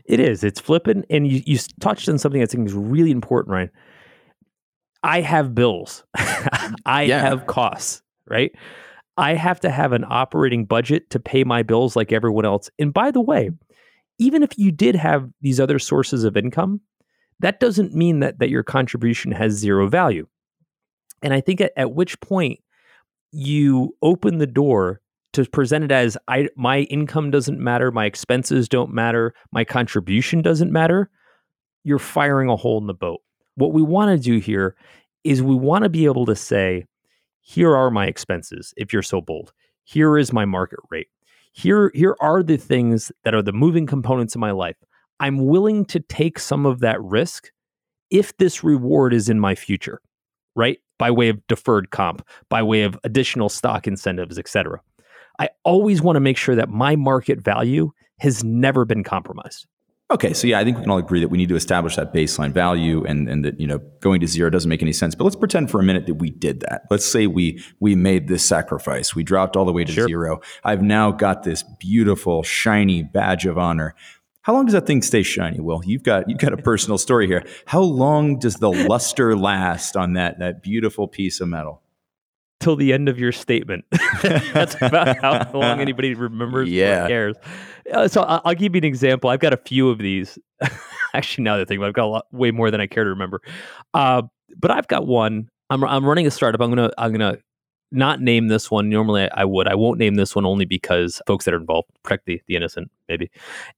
It 0.04 0.20
is. 0.20 0.42
It's 0.42 0.60
flippant. 0.60 1.04
And 1.10 1.26
you, 1.26 1.42
you 1.46 1.58
touched 1.80 2.08
on 2.08 2.18
something 2.18 2.42
I 2.42 2.46
think 2.46 2.68
is 2.68 2.74
really 2.74 3.10
important, 3.10 3.52
right? 3.52 3.70
I 5.02 5.20
have 5.20 5.54
bills. 5.54 6.04
I 6.86 7.04
yeah. 7.04 7.20
have 7.20 7.46
costs, 7.46 8.02
right? 8.28 8.52
I 9.16 9.34
have 9.34 9.60
to 9.60 9.70
have 9.70 9.92
an 9.92 10.04
operating 10.08 10.64
budget 10.64 11.10
to 11.10 11.20
pay 11.20 11.44
my 11.44 11.62
bills 11.62 11.96
like 11.96 12.12
everyone 12.12 12.44
else. 12.44 12.70
And 12.78 12.92
by 12.92 13.10
the 13.10 13.20
way, 13.20 13.50
even 14.18 14.42
if 14.42 14.56
you 14.56 14.70
did 14.70 14.94
have 14.94 15.28
these 15.40 15.60
other 15.60 15.78
sources 15.78 16.24
of 16.24 16.36
income, 16.36 16.80
that 17.42 17.60
doesn't 17.60 17.94
mean 17.94 18.20
that 18.20 18.38
that 18.38 18.50
your 18.50 18.62
contribution 18.62 19.30
has 19.32 19.52
zero 19.52 19.88
value. 19.88 20.26
And 21.22 21.32
I 21.32 21.40
think 21.40 21.60
at, 21.60 21.72
at 21.76 21.92
which 21.92 22.18
point 22.20 22.60
you 23.30 23.94
open 24.02 24.38
the 24.38 24.46
door 24.46 25.00
to 25.34 25.44
present 25.44 25.84
it 25.84 25.92
as 25.92 26.16
I 26.28 26.48
my 26.56 26.80
income 26.82 27.30
doesn't 27.30 27.58
matter, 27.58 27.90
my 27.90 28.06
expenses 28.06 28.68
don't 28.68 28.92
matter, 28.92 29.34
my 29.52 29.64
contribution 29.64 30.42
doesn't 30.42 30.72
matter, 30.72 31.10
you're 31.84 31.98
firing 31.98 32.48
a 32.48 32.56
hole 32.56 32.78
in 32.78 32.86
the 32.86 32.94
boat. 32.94 33.20
What 33.54 33.72
we 33.72 33.82
want 33.82 34.10
to 34.16 34.22
do 34.22 34.38
here 34.38 34.76
is 35.24 35.42
we 35.42 35.54
want 35.54 35.84
to 35.84 35.88
be 35.88 36.04
able 36.04 36.26
to 36.26 36.36
say, 36.36 36.86
here 37.40 37.76
are 37.76 37.90
my 37.90 38.06
expenses, 38.06 38.72
if 38.76 38.92
you're 38.92 39.02
so 39.02 39.20
bold. 39.20 39.52
Here 39.84 40.16
is 40.16 40.32
my 40.32 40.44
market 40.44 40.78
rate. 40.90 41.08
Here, 41.52 41.90
here 41.94 42.16
are 42.20 42.42
the 42.42 42.56
things 42.56 43.12
that 43.24 43.34
are 43.34 43.42
the 43.42 43.52
moving 43.52 43.86
components 43.86 44.34
of 44.34 44.40
my 44.40 44.52
life. 44.52 44.76
I'm 45.20 45.46
willing 45.46 45.84
to 45.86 46.00
take 46.00 46.38
some 46.38 46.66
of 46.66 46.80
that 46.80 47.00
risk 47.02 47.50
if 48.10 48.36
this 48.36 48.62
reward 48.64 49.14
is 49.14 49.28
in 49.28 49.40
my 49.40 49.54
future, 49.54 50.00
right? 50.56 50.78
By 50.98 51.10
way 51.10 51.28
of 51.28 51.46
deferred 51.46 51.90
comp, 51.90 52.26
by 52.48 52.62
way 52.62 52.82
of 52.82 52.98
additional 53.04 53.48
stock 53.48 53.86
incentives, 53.86 54.38
et 54.38 54.48
cetera. 54.48 54.80
I 55.38 55.48
always 55.64 56.02
want 56.02 56.16
to 56.16 56.20
make 56.20 56.36
sure 56.36 56.54
that 56.54 56.68
my 56.68 56.96
market 56.96 57.40
value 57.40 57.92
has 58.18 58.44
never 58.44 58.84
been 58.84 59.02
compromised. 59.02 59.66
Okay, 60.10 60.34
so 60.34 60.46
yeah, 60.46 60.58
I 60.58 60.64
think 60.64 60.76
we 60.76 60.82
can 60.82 60.90
all 60.90 60.98
agree 60.98 61.20
that 61.20 61.28
we 61.28 61.38
need 61.38 61.48
to 61.48 61.56
establish 61.56 61.96
that 61.96 62.12
baseline 62.12 62.52
value 62.52 63.02
and, 63.06 63.30
and 63.30 63.46
that, 63.46 63.58
you 63.58 63.66
know, 63.66 63.78
going 64.00 64.20
to 64.20 64.26
zero 64.26 64.50
doesn't 64.50 64.68
make 64.68 64.82
any 64.82 64.92
sense. 64.92 65.14
But 65.14 65.24
let's 65.24 65.36
pretend 65.36 65.70
for 65.70 65.80
a 65.80 65.82
minute 65.82 66.06
that 66.06 66.16
we 66.16 66.28
did 66.28 66.60
that. 66.60 66.82
Let's 66.90 67.06
say 67.06 67.26
we 67.26 67.64
we 67.80 67.94
made 67.94 68.28
this 68.28 68.44
sacrifice. 68.44 69.14
We 69.14 69.22
dropped 69.22 69.56
all 69.56 69.64
the 69.64 69.72
way 69.72 69.84
to 69.84 69.92
sure. 69.92 70.06
zero. 70.06 70.40
I've 70.64 70.82
now 70.82 71.12
got 71.12 71.44
this 71.44 71.64
beautiful, 71.80 72.42
shiny 72.42 73.02
badge 73.02 73.46
of 73.46 73.56
honor. 73.56 73.94
How 74.42 74.52
long 74.52 74.66
does 74.66 74.72
that 74.72 74.86
thing 74.86 75.02
stay 75.02 75.22
shiny? 75.22 75.60
Well, 75.60 75.82
you've 75.84 76.02
got 76.02 76.28
you've 76.28 76.38
got 76.38 76.52
a 76.52 76.56
personal 76.56 76.98
story 76.98 77.26
here. 77.26 77.44
How 77.66 77.80
long 77.80 78.38
does 78.38 78.56
the 78.56 78.70
luster 78.70 79.36
last 79.36 79.96
on 79.96 80.14
that 80.14 80.38
that 80.40 80.62
beautiful 80.62 81.08
piece 81.08 81.40
of 81.40 81.48
metal? 81.48 81.82
till 82.62 82.76
the 82.76 82.92
end 82.92 83.08
of 83.08 83.18
your 83.18 83.32
statement. 83.32 83.84
That's 84.22 84.76
about 84.80 85.18
how 85.18 85.50
long 85.52 85.80
anybody 85.80 86.14
remembers 86.14 86.70
yeah. 86.70 87.08
cares. 87.08 87.36
Uh, 87.92 88.08
so 88.08 88.22
I'll, 88.22 88.40
I'll, 88.44 88.54
give 88.54 88.74
you 88.74 88.78
an 88.78 88.84
example. 88.84 89.28
I've 89.30 89.40
got 89.40 89.52
a 89.52 89.56
few 89.56 89.90
of 89.90 89.98
these. 89.98 90.38
Actually, 91.14 91.44
now 91.44 91.56
that 91.56 91.62
I 91.62 91.64
think 91.66 91.78
about 91.78 91.86
it, 91.86 91.88
I've 91.88 91.94
got 91.94 92.04
a 92.04 92.06
lot, 92.06 92.26
way 92.32 92.52
more 92.52 92.70
than 92.70 92.80
I 92.80 92.86
care 92.86 93.04
to 93.04 93.10
remember. 93.10 93.40
Uh, 93.92 94.22
but 94.56 94.70
I've 94.70 94.86
got 94.86 95.06
one. 95.06 95.48
I'm, 95.68 95.82
I'm 95.84 96.06
running 96.06 96.26
a 96.26 96.30
startup. 96.30 96.60
I'm 96.60 96.70
gonna 96.70 96.90
I'm 96.96 97.12
gonna 97.12 97.38
not 97.92 98.20
name 98.20 98.48
this 98.48 98.70
one. 98.70 98.88
Normally, 98.88 99.30
I, 99.30 99.44
would. 99.44 99.68
I 99.68 99.74
won't 99.74 99.98
name 99.98 100.14
this 100.14 100.34
one 100.34 100.44
only 100.44 100.64
because 100.64 101.20
folks 101.26 101.44
that 101.44 101.54
are 101.54 101.58
involved 101.58 101.88
protect 102.02 102.26
the, 102.26 102.40
the 102.46 102.56
innocent, 102.56 102.90
maybe. 103.08 103.30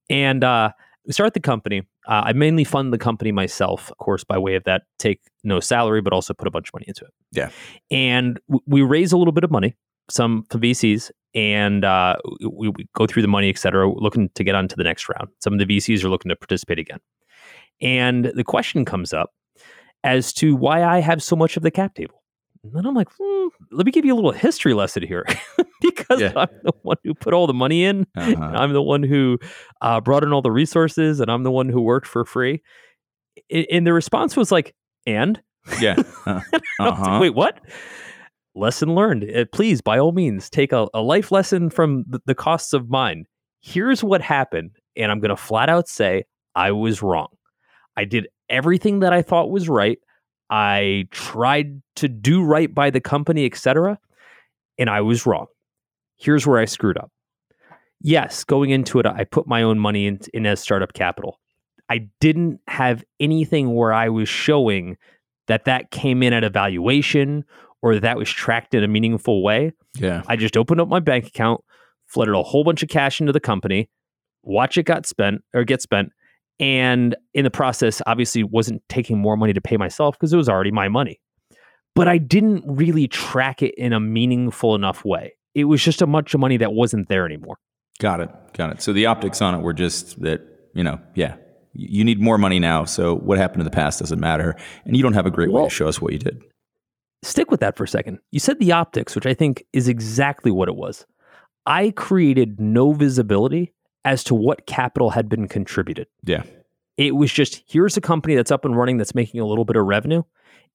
And 0.08 0.44
uh, 0.44 0.70
we 1.06 1.12
start 1.12 1.34
the 1.34 1.40
company. 1.40 1.82
Uh, 2.06 2.22
I 2.26 2.32
mainly 2.32 2.64
fund 2.64 2.92
the 2.92 2.98
company 2.98 3.32
myself, 3.32 3.90
of 3.90 3.98
course, 3.98 4.24
by 4.24 4.38
way 4.38 4.54
of 4.54 4.64
that 4.64 4.82
take 4.98 5.20
no 5.42 5.60
salary, 5.60 6.00
but 6.00 6.12
also 6.12 6.34
put 6.34 6.48
a 6.48 6.50
bunch 6.50 6.68
of 6.68 6.74
money 6.74 6.84
into 6.88 7.04
it. 7.04 7.10
Yeah. 7.32 7.50
And 7.90 8.40
w- 8.48 8.62
we 8.66 8.82
raise 8.82 9.12
a 9.12 9.16
little 9.16 9.32
bit 9.32 9.44
of 9.44 9.50
money, 9.50 9.74
some 10.10 10.44
from 10.50 10.60
VCs, 10.60 11.10
and 11.34 11.84
uh, 11.84 12.16
we, 12.40 12.68
we, 12.68 12.86
go 12.94 13.06
through 13.06 13.22
the 13.22 13.28
money, 13.28 13.48
et 13.50 13.58
cetera, 13.58 13.90
looking 13.90 14.30
to 14.34 14.44
get 14.44 14.54
on 14.54 14.68
to 14.68 14.76
the 14.76 14.84
next 14.84 15.08
round. 15.08 15.28
Some 15.40 15.54
of 15.54 15.58
the 15.58 15.66
VCs 15.66 16.04
are 16.04 16.08
looking 16.08 16.28
to 16.28 16.36
participate 16.36 16.78
again. 16.78 17.00
And 17.80 18.26
the 18.34 18.44
question 18.44 18.84
comes 18.84 19.12
up 19.12 19.32
as 20.04 20.32
to 20.34 20.54
why 20.54 20.84
I 20.84 21.00
have 21.00 21.22
so 21.22 21.34
much 21.34 21.56
of 21.56 21.62
the 21.62 21.70
cap 21.70 21.94
table. 21.94 22.22
And 22.64 22.72
then 22.72 22.86
I'm 22.86 22.94
like, 22.94 23.08
hmm, 23.20 23.48
let 23.70 23.84
me 23.84 23.92
give 23.92 24.06
you 24.06 24.14
a 24.14 24.16
little 24.16 24.32
history 24.32 24.72
lesson 24.72 25.02
here 25.02 25.26
because 25.82 26.20
yeah. 26.20 26.32
I'm 26.34 26.48
the 26.62 26.72
one 26.80 26.96
who 27.04 27.12
put 27.12 27.34
all 27.34 27.46
the 27.46 27.52
money 27.52 27.84
in. 27.84 28.06
Uh-huh. 28.16 28.42
I'm 28.42 28.72
the 28.72 28.82
one 28.82 29.02
who 29.02 29.38
uh, 29.82 30.00
brought 30.00 30.24
in 30.24 30.32
all 30.32 30.40
the 30.40 30.50
resources 30.50 31.20
and 31.20 31.30
I'm 31.30 31.42
the 31.42 31.50
one 31.50 31.68
who 31.68 31.82
worked 31.82 32.06
for 32.06 32.24
free. 32.24 32.62
And 33.70 33.86
the 33.86 33.92
response 33.92 34.34
was 34.34 34.50
like, 34.50 34.74
and? 35.06 35.40
Yeah. 35.80 35.96
Uh, 36.26 36.40
uh-huh. 36.88 37.02
like, 37.04 37.20
Wait, 37.20 37.34
what? 37.34 37.60
Lesson 38.56 38.94
learned. 38.94 39.30
Uh, 39.30 39.44
please, 39.52 39.80
by 39.80 39.98
all 39.98 40.10
means, 40.10 40.50
take 40.50 40.72
a, 40.72 40.88
a 40.92 41.00
life 41.00 41.30
lesson 41.30 41.70
from 41.70 42.04
the, 42.08 42.20
the 42.26 42.34
costs 42.34 42.72
of 42.72 42.88
mine. 42.88 43.26
Here's 43.60 44.02
what 44.02 44.20
happened. 44.20 44.70
And 44.96 45.12
I'm 45.12 45.20
going 45.20 45.28
to 45.28 45.36
flat 45.36 45.68
out 45.68 45.86
say, 45.86 46.24
I 46.56 46.72
was 46.72 47.02
wrong. 47.02 47.28
I 47.96 48.06
did 48.06 48.26
everything 48.48 49.00
that 49.00 49.12
I 49.12 49.22
thought 49.22 49.50
was 49.50 49.68
right. 49.68 49.98
I 50.50 51.06
tried 51.10 51.82
to 51.96 52.08
do 52.08 52.44
right 52.44 52.72
by 52.72 52.90
the 52.90 53.00
company, 53.00 53.46
etc., 53.46 53.98
and 54.78 54.90
I 54.90 55.00
was 55.00 55.26
wrong. 55.26 55.46
Here's 56.16 56.46
where 56.46 56.58
I 56.58 56.64
screwed 56.64 56.98
up. 56.98 57.10
Yes, 58.00 58.44
going 58.44 58.70
into 58.70 58.98
it, 58.98 59.06
I 59.06 59.24
put 59.24 59.46
my 59.46 59.62
own 59.62 59.78
money 59.78 60.06
in, 60.06 60.20
in 60.32 60.46
as 60.46 60.60
startup 60.60 60.92
capital. 60.92 61.40
I 61.88 62.08
didn't 62.20 62.60
have 62.66 63.04
anything 63.20 63.74
where 63.74 63.92
I 63.92 64.08
was 64.08 64.28
showing 64.28 64.96
that 65.46 65.64
that 65.66 65.90
came 65.90 66.22
in 66.22 66.32
at 66.32 66.44
a 66.44 66.50
valuation 66.50 67.44
or 67.82 67.94
that, 67.94 68.02
that 68.02 68.16
was 68.16 68.30
tracked 68.30 68.74
in 68.74 68.82
a 68.82 68.88
meaningful 68.88 69.42
way. 69.42 69.72
Yeah. 69.96 70.22
I 70.26 70.36
just 70.36 70.56
opened 70.56 70.80
up 70.80 70.88
my 70.88 71.00
bank 71.00 71.26
account, 71.26 71.62
flooded 72.06 72.34
a 72.34 72.42
whole 72.42 72.64
bunch 72.64 72.82
of 72.82 72.88
cash 72.88 73.20
into 73.20 73.32
the 73.32 73.40
company, 73.40 73.88
watch 74.42 74.78
it 74.78 74.84
got 74.84 75.06
spent 75.06 75.42
or 75.54 75.64
get 75.64 75.82
spent, 75.82 76.10
and 76.60 77.16
in 77.32 77.44
the 77.44 77.50
process, 77.50 78.00
obviously 78.06 78.44
wasn't 78.44 78.82
taking 78.88 79.18
more 79.18 79.36
money 79.36 79.52
to 79.52 79.60
pay 79.60 79.76
myself 79.76 80.16
because 80.16 80.32
it 80.32 80.36
was 80.36 80.48
already 80.48 80.70
my 80.70 80.88
money. 80.88 81.20
But 81.94 82.08
I 82.08 82.18
didn't 82.18 82.64
really 82.66 83.06
track 83.08 83.62
it 83.62 83.74
in 83.76 83.92
a 83.92 84.00
meaningful 84.00 84.74
enough 84.74 85.04
way. 85.04 85.34
It 85.54 85.64
was 85.64 85.82
just 85.82 86.02
a 86.02 86.06
bunch 86.06 86.34
of 86.34 86.40
money 86.40 86.56
that 86.56 86.72
wasn't 86.72 87.08
there 87.08 87.24
anymore. 87.24 87.56
Got 88.00 88.20
it. 88.20 88.30
Got 88.54 88.72
it. 88.72 88.82
So 88.82 88.92
the 88.92 89.06
optics 89.06 89.40
on 89.40 89.54
it 89.54 89.62
were 89.62 89.72
just 89.72 90.20
that, 90.22 90.40
you 90.74 90.82
know, 90.82 91.00
yeah, 91.14 91.36
you 91.72 92.04
need 92.04 92.20
more 92.20 92.38
money 92.38 92.58
now. 92.58 92.84
So 92.84 93.16
what 93.16 93.38
happened 93.38 93.60
in 93.60 93.64
the 93.64 93.70
past 93.70 94.00
doesn't 94.00 94.20
matter. 94.20 94.56
And 94.84 94.96
you 94.96 95.02
don't 95.02 95.12
have 95.12 95.26
a 95.26 95.30
great 95.30 95.52
well, 95.52 95.64
way 95.64 95.68
to 95.68 95.74
show 95.74 95.86
us 95.86 96.00
what 96.00 96.12
you 96.12 96.18
did. 96.18 96.42
Stick 97.22 97.50
with 97.50 97.60
that 97.60 97.76
for 97.76 97.84
a 97.84 97.88
second. 97.88 98.18
You 98.32 98.40
said 98.40 98.58
the 98.58 98.72
optics, 98.72 99.14
which 99.14 99.26
I 99.26 99.34
think 99.34 99.64
is 99.72 99.88
exactly 99.88 100.50
what 100.50 100.68
it 100.68 100.76
was. 100.76 101.06
I 101.66 101.90
created 101.90 102.60
no 102.60 102.92
visibility 102.92 103.73
as 104.04 104.24
to 104.24 104.34
what 104.34 104.66
capital 104.66 105.10
had 105.10 105.28
been 105.28 105.48
contributed. 105.48 106.06
Yeah. 106.24 106.42
It 106.96 107.16
was 107.16 107.32
just 107.32 107.62
here's 107.66 107.96
a 107.96 108.00
company 108.00 108.34
that's 108.36 108.50
up 108.50 108.64
and 108.64 108.76
running 108.76 108.98
that's 108.98 109.14
making 109.14 109.40
a 109.40 109.46
little 109.46 109.64
bit 109.64 109.76
of 109.76 109.84
revenue. 109.84 110.22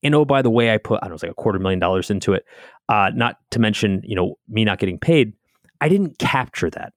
And 0.02 0.14
oh, 0.14 0.24
by 0.24 0.42
the 0.42 0.50
way, 0.50 0.72
I 0.72 0.78
put, 0.78 0.98
I 1.02 1.06
don't 1.06 1.10
know, 1.10 1.12
it 1.12 1.16
was 1.16 1.22
like 1.24 1.32
a 1.32 1.34
quarter 1.34 1.58
million 1.58 1.78
dollars 1.78 2.10
into 2.10 2.32
it. 2.32 2.44
Uh, 2.88 3.10
not 3.14 3.36
to 3.50 3.58
mention, 3.58 4.02
you 4.04 4.16
know, 4.16 4.38
me 4.48 4.64
not 4.64 4.78
getting 4.78 4.98
paid. 4.98 5.34
I 5.80 5.88
didn't 5.88 6.18
capture 6.18 6.70
that, 6.70 6.92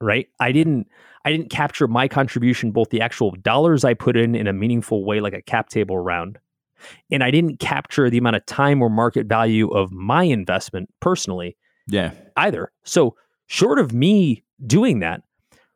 right? 0.00 0.28
I 0.40 0.52
didn't, 0.52 0.86
I 1.24 1.30
didn't 1.30 1.50
capture 1.50 1.86
my 1.86 2.08
contribution, 2.08 2.72
both 2.72 2.90
the 2.90 3.00
actual 3.00 3.32
dollars 3.42 3.84
I 3.84 3.94
put 3.94 4.16
in 4.16 4.34
in 4.34 4.46
a 4.46 4.52
meaningful 4.52 5.04
way, 5.04 5.20
like 5.20 5.34
a 5.34 5.42
cap 5.42 5.68
table 5.68 5.98
round, 5.98 6.38
and 7.10 7.22
I 7.22 7.30
didn't 7.30 7.58
capture 7.58 8.10
the 8.10 8.18
amount 8.18 8.36
of 8.36 8.46
time 8.46 8.82
or 8.82 8.90
market 8.90 9.26
value 9.26 9.68
of 9.68 9.92
my 9.92 10.24
investment 10.24 10.90
personally. 11.00 11.56
Yeah. 11.88 12.12
Either. 12.36 12.72
So, 12.84 13.16
short 13.46 13.78
of 13.78 13.92
me 13.92 14.44
doing 14.66 15.00
that, 15.00 15.22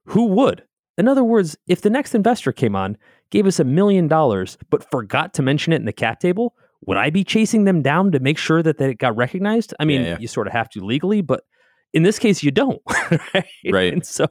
who 0.07 0.27
would? 0.27 0.65
In 0.99 1.09
other 1.09 1.25
words, 1.25 1.57
if 1.67 1.83
the 1.83 1.91
next 1.91 2.15
investor 2.15 2.53
came 2.53 2.75
on, 2.75 2.97
gave 3.31 3.47
us 3.47 3.61
a 3.61 3.65
million 3.65 4.09
dollars, 4.09 4.57
but 4.71 4.89
forgot 4.91 5.35
to 5.35 5.43
mention 5.43 5.73
it 5.73 5.77
in 5.77 5.85
the 5.85 5.93
cap 5.93 6.21
table, 6.21 6.55
would 6.87 6.97
I 6.97 7.11
be 7.11 7.25
chasing 7.25 7.65
them 7.65 7.83
down 7.83 8.13
to 8.13 8.21
make 8.21 8.39
sure 8.39 8.63
that, 8.63 8.79
that 8.79 8.91
it 8.91 8.99
got 8.99 9.17
recognized? 9.17 9.75
I 9.79 9.85
mean, 9.85 10.03
yeah, 10.03 10.09
yeah. 10.09 10.19
you 10.21 10.29
sort 10.29 10.47
of 10.47 10.53
have 10.53 10.71
to 10.71 10.85
legally, 10.85 11.21
but 11.21 11.45
in 11.93 12.03
this 12.03 12.19
case, 12.19 12.43
you 12.43 12.51
don't. 12.51 12.81
right? 13.35 13.47
right. 13.71 13.93
And 13.93 14.07
so 14.07 14.27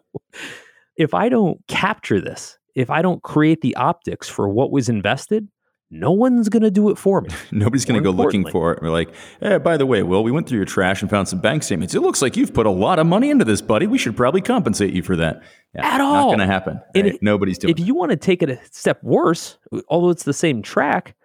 if 0.97 1.13
I 1.13 1.29
don't 1.29 1.59
capture 1.67 2.21
this, 2.21 2.57
if 2.75 2.89
I 2.89 3.01
don't 3.01 3.21
create 3.23 3.61
the 3.61 3.75
optics 3.75 4.29
for 4.29 4.49
what 4.49 4.71
was 4.71 4.89
invested, 4.89 5.47
no 5.91 6.11
one's 6.11 6.49
going 6.49 6.63
to 6.63 6.71
do 6.71 6.89
it 6.89 6.97
for 6.97 7.21
me. 7.21 7.29
Nobody's 7.51 7.85
going 7.85 8.01
to 8.01 8.03
go 8.03 8.11
looking 8.11 8.49
for 8.49 8.73
it. 8.73 8.81
We're 8.81 8.89
like, 8.89 9.13
hey, 9.39 9.57
by 9.57 9.77
the 9.77 9.85
way, 9.85 10.03
Wil, 10.03 10.23
we 10.23 10.31
went 10.31 10.47
through 10.49 10.57
your 10.57 10.65
trash 10.65 11.01
and 11.01 11.09
found 11.09 11.27
some 11.27 11.39
bank 11.39 11.63
statements. 11.63 11.93
It 11.93 12.01
looks 12.01 12.21
like 12.21 12.35
you've 12.35 12.53
put 12.53 12.65
a 12.65 12.71
lot 12.71 12.99
of 12.99 13.07
money 13.07 13.29
into 13.29 13.45
this, 13.45 13.61
buddy. 13.61 13.87
We 13.87 13.97
should 13.97 14.17
probably 14.17 14.41
compensate 14.41 14.93
you 14.93 15.03
for 15.03 15.15
that. 15.15 15.43
Yeah, 15.73 15.85
At 15.85 16.01
all. 16.01 16.13
Not 16.13 16.25
going 16.25 16.39
to 16.39 16.45
happen. 16.47 16.81
Right? 16.95 17.19
Nobody's 17.21 17.57
doing 17.57 17.71
it. 17.71 17.79
If 17.79 17.85
you 17.85 17.93
want 17.95 18.11
to 18.11 18.17
take 18.17 18.41
it 18.41 18.49
a 18.49 18.59
step 18.71 19.01
worse, 19.03 19.57
although 19.87 20.09
it's 20.09 20.23
the 20.23 20.33
same 20.33 20.61
track, 20.61 21.15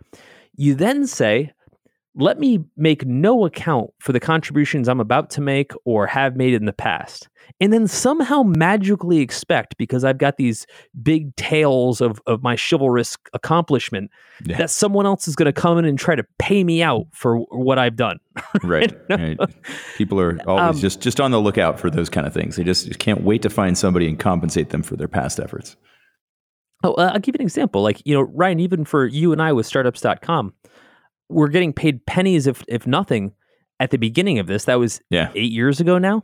you 0.56 0.74
then 0.74 1.06
say, 1.06 1.52
let 2.20 2.38
me 2.38 2.64
make 2.76 3.06
no 3.06 3.44
account 3.44 3.90
for 3.98 4.12
the 4.12 4.20
contributions 4.20 4.88
I'm 4.88 5.00
about 5.00 5.30
to 5.30 5.40
make 5.40 5.72
or 5.84 6.06
have 6.06 6.36
made 6.36 6.54
in 6.54 6.66
the 6.66 6.72
past. 6.72 7.28
And 7.60 7.72
then 7.72 7.88
somehow 7.88 8.42
magically 8.42 9.18
expect, 9.18 9.76
because 9.76 10.04
I've 10.04 10.18
got 10.18 10.36
these 10.36 10.66
big 11.02 11.34
tales 11.36 12.00
of, 12.00 12.20
of 12.26 12.42
my 12.42 12.56
chivalrous 12.56 13.16
accomplishment, 13.32 14.10
yeah. 14.44 14.58
that 14.58 14.70
someone 14.70 15.06
else 15.06 15.26
is 15.26 15.34
going 15.34 15.46
to 15.46 15.52
come 15.52 15.78
in 15.78 15.84
and 15.84 15.98
try 15.98 16.14
to 16.14 16.24
pay 16.38 16.62
me 16.62 16.82
out 16.82 17.06
for 17.12 17.38
what 17.38 17.78
I've 17.78 17.96
done. 17.96 18.18
right, 18.62 18.94
right. 19.08 19.38
People 19.96 20.20
are 20.20 20.38
always 20.46 20.76
um, 20.76 20.80
just, 20.80 21.00
just 21.00 21.20
on 21.20 21.30
the 21.30 21.40
lookout 21.40 21.80
for 21.80 21.90
those 21.90 22.08
kind 22.08 22.26
of 22.26 22.32
things. 22.32 22.56
They 22.56 22.64
just, 22.64 22.86
just 22.86 23.00
can't 23.00 23.22
wait 23.22 23.42
to 23.42 23.50
find 23.50 23.76
somebody 23.76 24.06
and 24.08 24.18
compensate 24.18 24.70
them 24.70 24.82
for 24.82 24.96
their 24.96 25.08
past 25.08 25.40
efforts. 25.40 25.76
Oh, 26.82 26.94
uh, 26.94 27.10
I'll 27.12 27.20
give 27.20 27.34
you 27.34 27.40
an 27.40 27.46
example. 27.46 27.82
Like, 27.82 28.00
you 28.04 28.14
know, 28.14 28.22
Ryan, 28.22 28.60
even 28.60 28.84
for 28.84 29.06
you 29.06 29.32
and 29.32 29.42
I 29.42 29.52
with 29.52 29.66
startups.com, 29.66 30.54
we're 31.30 31.48
getting 31.48 31.72
paid 31.72 32.04
pennies 32.06 32.46
if 32.46 32.62
if 32.68 32.86
nothing 32.86 33.32
at 33.78 33.90
the 33.90 33.98
beginning 33.98 34.38
of 34.38 34.46
this. 34.46 34.64
That 34.64 34.78
was 34.78 35.00
yeah. 35.10 35.30
eight 35.34 35.52
years 35.52 35.80
ago 35.80 35.98
now. 35.98 36.22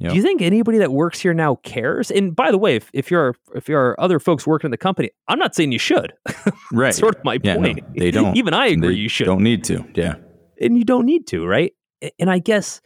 Yep. 0.00 0.10
Do 0.10 0.16
you 0.16 0.22
think 0.22 0.42
anybody 0.42 0.78
that 0.78 0.92
works 0.92 1.18
here 1.18 1.34
now 1.34 1.56
cares? 1.56 2.12
And 2.12 2.34
by 2.34 2.52
the 2.52 2.58
way, 2.58 2.76
if, 2.76 2.88
if 2.92 3.10
you're 3.10 3.34
if 3.54 3.68
you're 3.68 4.00
other 4.00 4.20
folks 4.20 4.46
working 4.46 4.68
in 4.68 4.70
the 4.70 4.76
company, 4.76 5.10
I'm 5.26 5.38
not 5.38 5.54
saying 5.54 5.72
you 5.72 5.78
should. 5.78 6.12
right. 6.72 6.94
sort 6.94 7.16
of 7.16 7.24
my 7.24 7.38
yeah, 7.42 7.56
point. 7.56 7.78
No, 7.78 7.88
they 7.96 8.10
don't. 8.12 8.36
Even 8.36 8.54
I 8.54 8.68
agree. 8.68 8.96
You 8.96 9.08
should. 9.08 9.24
Don't 9.24 9.42
need 9.42 9.64
to. 9.64 9.84
Yeah. 9.94 10.14
And 10.60 10.78
you 10.78 10.84
don't 10.84 11.04
need 11.04 11.26
to, 11.28 11.44
right? 11.46 11.72
And 12.18 12.30
I 12.30 12.38
guess 12.38 12.80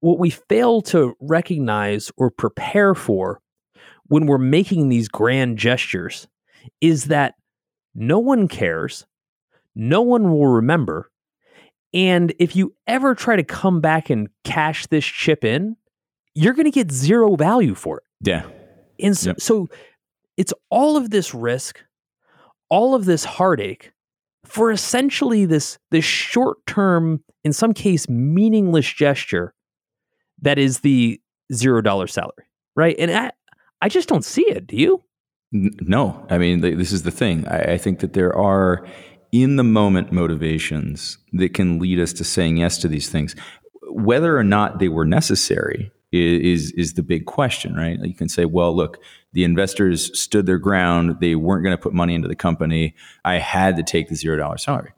what 0.00 0.18
we 0.20 0.30
fail 0.30 0.82
to 0.82 1.14
recognize 1.20 2.12
or 2.16 2.30
prepare 2.30 2.94
for 2.94 3.40
when 4.06 4.26
we're 4.26 4.38
making 4.38 4.88
these 4.88 5.08
grand 5.08 5.58
gestures 5.58 6.28
is 6.80 7.06
that 7.06 7.34
no 7.94 8.18
one 8.18 8.46
cares, 8.46 9.04
no 9.74 10.02
one 10.02 10.30
will 10.30 10.46
remember, 10.46 11.10
and 11.94 12.32
if 12.38 12.56
you 12.56 12.74
ever 12.86 13.14
try 13.14 13.36
to 13.36 13.44
come 13.44 13.80
back 13.80 14.10
and 14.10 14.28
cash 14.44 14.86
this 14.86 15.04
chip 15.04 15.44
in, 15.44 15.76
you're 16.34 16.54
going 16.54 16.64
to 16.64 16.70
get 16.70 16.90
zero 16.90 17.36
value 17.36 17.74
for 17.74 17.98
it. 17.98 18.04
Yeah. 18.20 18.46
And 18.98 19.16
so, 19.16 19.30
yep. 19.30 19.40
so 19.40 19.68
it's 20.36 20.54
all 20.70 20.96
of 20.96 21.10
this 21.10 21.34
risk, 21.34 21.80
all 22.70 22.94
of 22.94 23.04
this 23.04 23.24
heartache 23.24 23.92
for 24.44 24.70
essentially 24.70 25.44
this 25.44 25.78
this 25.90 26.04
short 26.04 26.58
term, 26.66 27.22
in 27.44 27.52
some 27.52 27.74
case, 27.74 28.08
meaningless 28.08 28.90
gesture 28.90 29.54
that 30.40 30.58
is 30.58 30.80
the 30.80 31.20
zero 31.52 31.80
dollar 31.80 32.06
salary, 32.06 32.44
right? 32.74 32.96
And 32.98 33.10
I, 33.10 33.30
I 33.80 33.88
just 33.88 34.08
don't 34.08 34.24
see 34.24 34.42
it. 34.42 34.66
Do 34.66 34.76
you? 34.76 35.02
No, 35.52 36.26
I 36.30 36.38
mean 36.38 36.60
this 36.60 36.92
is 36.92 37.02
the 37.02 37.10
thing. 37.10 37.46
I, 37.46 37.74
I 37.74 37.78
think 37.78 38.00
that 38.00 38.14
there 38.14 38.34
are 38.34 38.86
in 39.32 39.56
the 39.56 39.64
moment 39.64 40.12
motivations 40.12 41.18
that 41.32 41.54
can 41.54 41.78
lead 41.78 41.98
us 41.98 42.12
to 42.12 42.24
saying 42.24 42.58
yes 42.58 42.78
to 42.78 42.88
these 42.88 43.08
things. 43.08 43.34
Whether 43.90 44.38
or 44.38 44.44
not 44.44 44.78
they 44.78 44.88
were 44.88 45.06
necessary 45.06 45.90
is 46.12 46.72
is 46.72 46.92
the 46.92 47.02
big 47.02 47.24
question, 47.24 47.74
right? 47.74 47.98
You 47.98 48.14
can 48.14 48.28
say, 48.28 48.44
well, 48.44 48.76
look, 48.76 49.02
the 49.32 49.44
investors 49.44 50.18
stood 50.18 50.46
their 50.46 50.58
ground; 50.58 51.16
they 51.20 51.34
weren't 51.34 51.64
going 51.64 51.76
to 51.76 51.82
put 51.82 51.94
money 51.94 52.14
into 52.14 52.28
the 52.28 52.36
company. 52.36 52.94
I 53.24 53.38
had 53.38 53.76
to 53.76 53.82
take 53.82 54.08
the 54.08 54.14
zero 54.14 54.36
dollar 54.36 54.58
salary. 54.58 54.92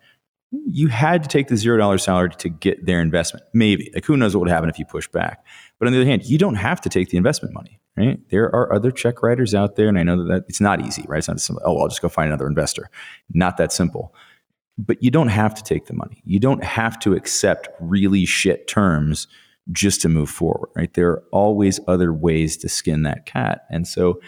You 0.51 0.89
had 0.89 1.23
to 1.23 1.29
take 1.29 1.49
the 1.49 1.57
zero 1.57 1.79
dollar 1.79 1.99
salary 1.99 2.31
to 2.39 2.49
get 2.49 2.85
their 2.85 3.01
investment. 3.01 3.45
Maybe, 3.53 3.91
like, 3.95 4.05
who 4.05 4.17
knows 4.17 4.35
what 4.35 4.41
would 4.41 4.51
happen 4.51 4.69
if 4.69 4.79
you 4.79 4.85
push 4.85 5.09
back? 5.09 5.45
But 5.79 5.87
on 5.87 5.93
the 5.93 6.01
other 6.01 6.09
hand, 6.09 6.25
you 6.25 6.39
don't 6.39 6.57
have 6.57 6.81
to 6.83 6.89
take 6.89 7.11
the 7.11 7.17
investment 7.17 7.55
money, 7.55 7.81
right? 7.97 8.19
There 8.31 8.45
are 8.55 8.73
other 8.73 8.91
check 8.91 9.23
writers 9.23 9.55
out 9.55 9.77
there, 9.77 9.89
and 9.89 9.99
I 9.99 10.03
know 10.03 10.19
that, 10.19 10.33
that 10.33 10.45
it's 10.49 10.61
not 10.61 10.85
easy, 10.85 11.05
right? 11.09 11.19
It's 11.19 11.29
not 11.29 11.41
simple, 11.41 11.63
oh, 11.65 11.81
I'll 11.81 11.89
just 11.89 12.03
go 12.03 12.09
find 12.09 12.29
another 12.29 12.47
investor. 12.47 12.89
Not 13.33 13.57
that 13.57 13.73
simple. 13.73 14.15
But 14.77 15.03
you 15.03 15.11
don't 15.11 15.29
have 15.29 15.55
to 15.55 15.63
take 15.63 15.87
the 15.87 15.95
money. 15.95 16.21
You 16.25 16.41
don't 16.41 16.65
have 16.65 16.99
to 17.01 17.15
accept 17.15 17.69
really 17.81 18.25
shit 18.25 18.67
terms 18.67 19.29
just 19.71 20.01
to 20.03 20.09
move 20.09 20.29
forward, 20.29 20.71
right? 20.75 20.93
There 20.95 21.11
are 21.11 21.25
always 21.33 21.79
other 21.87 22.13
ways 22.13 22.57
to 22.59 22.69
skin 22.69 23.03
that 23.05 23.25
cat. 23.25 23.67
And 23.71 23.87
so 23.87 24.21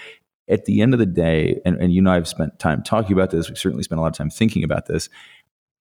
at 0.48 0.64
the 0.64 0.80
end 0.80 0.94
of 0.94 1.00
the 1.00 1.06
day, 1.06 1.60
and, 1.64 1.76
and 1.76 1.92
you 1.92 2.00
know, 2.00 2.12
I've 2.12 2.28
spent 2.28 2.58
time 2.58 2.82
talking 2.82 3.12
about 3.12 3.30
this, 3.30 3.48
we've 3.48 3.58
certainly 3.58 3.82
spent 3.82 3.98
a 3.98 4.02
lot 4.02 4.08
of 4.08 4.16
time 4.16 4.30
thinking 4.30 4.62
about 4.62 4.86
this. 4.86 5.08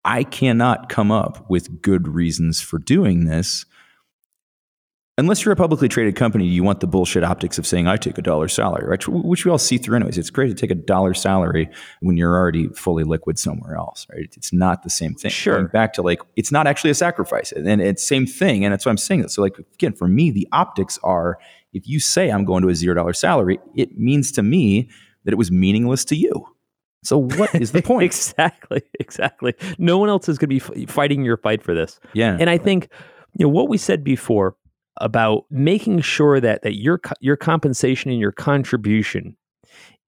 I 0.03 0.23
cannot 0.23 0.89
come 0.89 1.11
up 1.11 1.49
with 1.49 1.81
good 1.81 2.07
reasons 2.07 2.59
for 2.59 2.79
doing 2.79 3.25
this 3.25 3.65
unless 5.17 5.43
you're 5.43 5.51
a 5.51 5.56
publicly 5.56 5.89
traded 5.89 6.15
company, 6.15 6.45
you 6.45 6.63
want 6.63 6.80
the 6.80 6.88
bullshit 6.88 7.23
optics 7.23 7.58
of 7.58 7.65
saying, 7.65 7.88
I 7.88 7.97
take 7.97 8.17
a 8.17 8.21
dollar 8.21 8.47
salary, 8.47 8.88
right? 8.88 9.08
Which 9.08 9.45
we 9.45 9.51
all 9.51 9.58
see 9.58 9.77
through 9.77 9.95
anyways. 9.95 10.17
It's 10.17 10.30
great 10.30 10.49
to 10.49 10.53
take 10.53 10.69
a 10.69 10.75
dollar 10.75 11.13
salary 11.13 11.69
when 12.01 12.17
you're 12.17 12.36
already 12.36 12.67
fully 12.69 13.03
liquid 13.03 13.39
somewhere 13.39 13.75
else, 13.75 14.06
right? 14.12 14.32
It's 14.38 14.53
not 14.53 14.84
the 14.84 14.89
same 14.89 15.15
thing. 15.15 15.32
Sure. 15.32 15.56
Going 15.56 15.67
back 15.67 15.93
to 15.93 16.01
like, 16.01 16.21
it's 16.36 16.51
not 16.51 16.67
actually 16.67 16.91
a 16.91 16.95
sacrifice. 16.95 17.51
And 17.51 17.82
it's 17.82 18.06
same 18.06 18.27
thing. 18.27 18.63
And 18.63 18.71
that's 18.71 18.86
why 18.86 18.91
I'm 18.91 18.97
saying 18.97 19.27
So 19.30 19.41
like, 19.41 19.58
again, 19.73 19.93
for 19.93 20.08
me, 20.08 20.30
the 20.30 20.47
optics 20.51 20.99
are, 21.03 21.39
if 21.73 21.88
you 21.88 21.99
say 21.99 22.30
I'm 22.30 22.45
going 22.45 22.62
to 22.62 22.69
a 22.69 22.75
zero 22.75 22.93
dollar 22.93 23.13
salary, 23.13 23.60
it 23.75 23.97
means 23.97 24.32
to 24.34 24.43
me 24.43 24.89
that 25.23 25.34
it 25.34 25.38
was 25.38 25.51
meaningless 25.51 26.06
to 26.06 26.15
you. 26.15 26.47
So 27.03 27.17
what 27.17 27.56
is 27.56 27.71
the 27.71 27.82
point? 27.84 28.03
exactly, 28.03 28.84
exactly. 28.99 29.56
No 29.80 29.97
one 29.97 30.10
else 30.10 30.30
is 30.30 30.38
going 30.38 30.49
to 30.49 30.71
be 30.73 30.84
f- 30.84 30.89
fighting 30.89 31.25
your 31.25 31.38
fight 31.38 31.63
for 31.63 31.73
this. 31.73 31.99
Yeah. 32.13 32.38
And 32.39 32.49
I 32.49 32.58
think, 32.58 32.89
you 33.34 33.45
know, 33.45 33.49
what 33.49 33.67
we 33.67 33.77
said 33.77 34.03
before 34.03 34.56
about 35.01 35.45
making 35.49 36.01
sure 36.01 36.39
that 36.39 36.62
that 36.63 36.75
your 36.75 36.99
your 37.19 37.36
compensation 37.36 38.12
and 38.12 38.19
your 38.19 38.31
contribution 38.31 39.36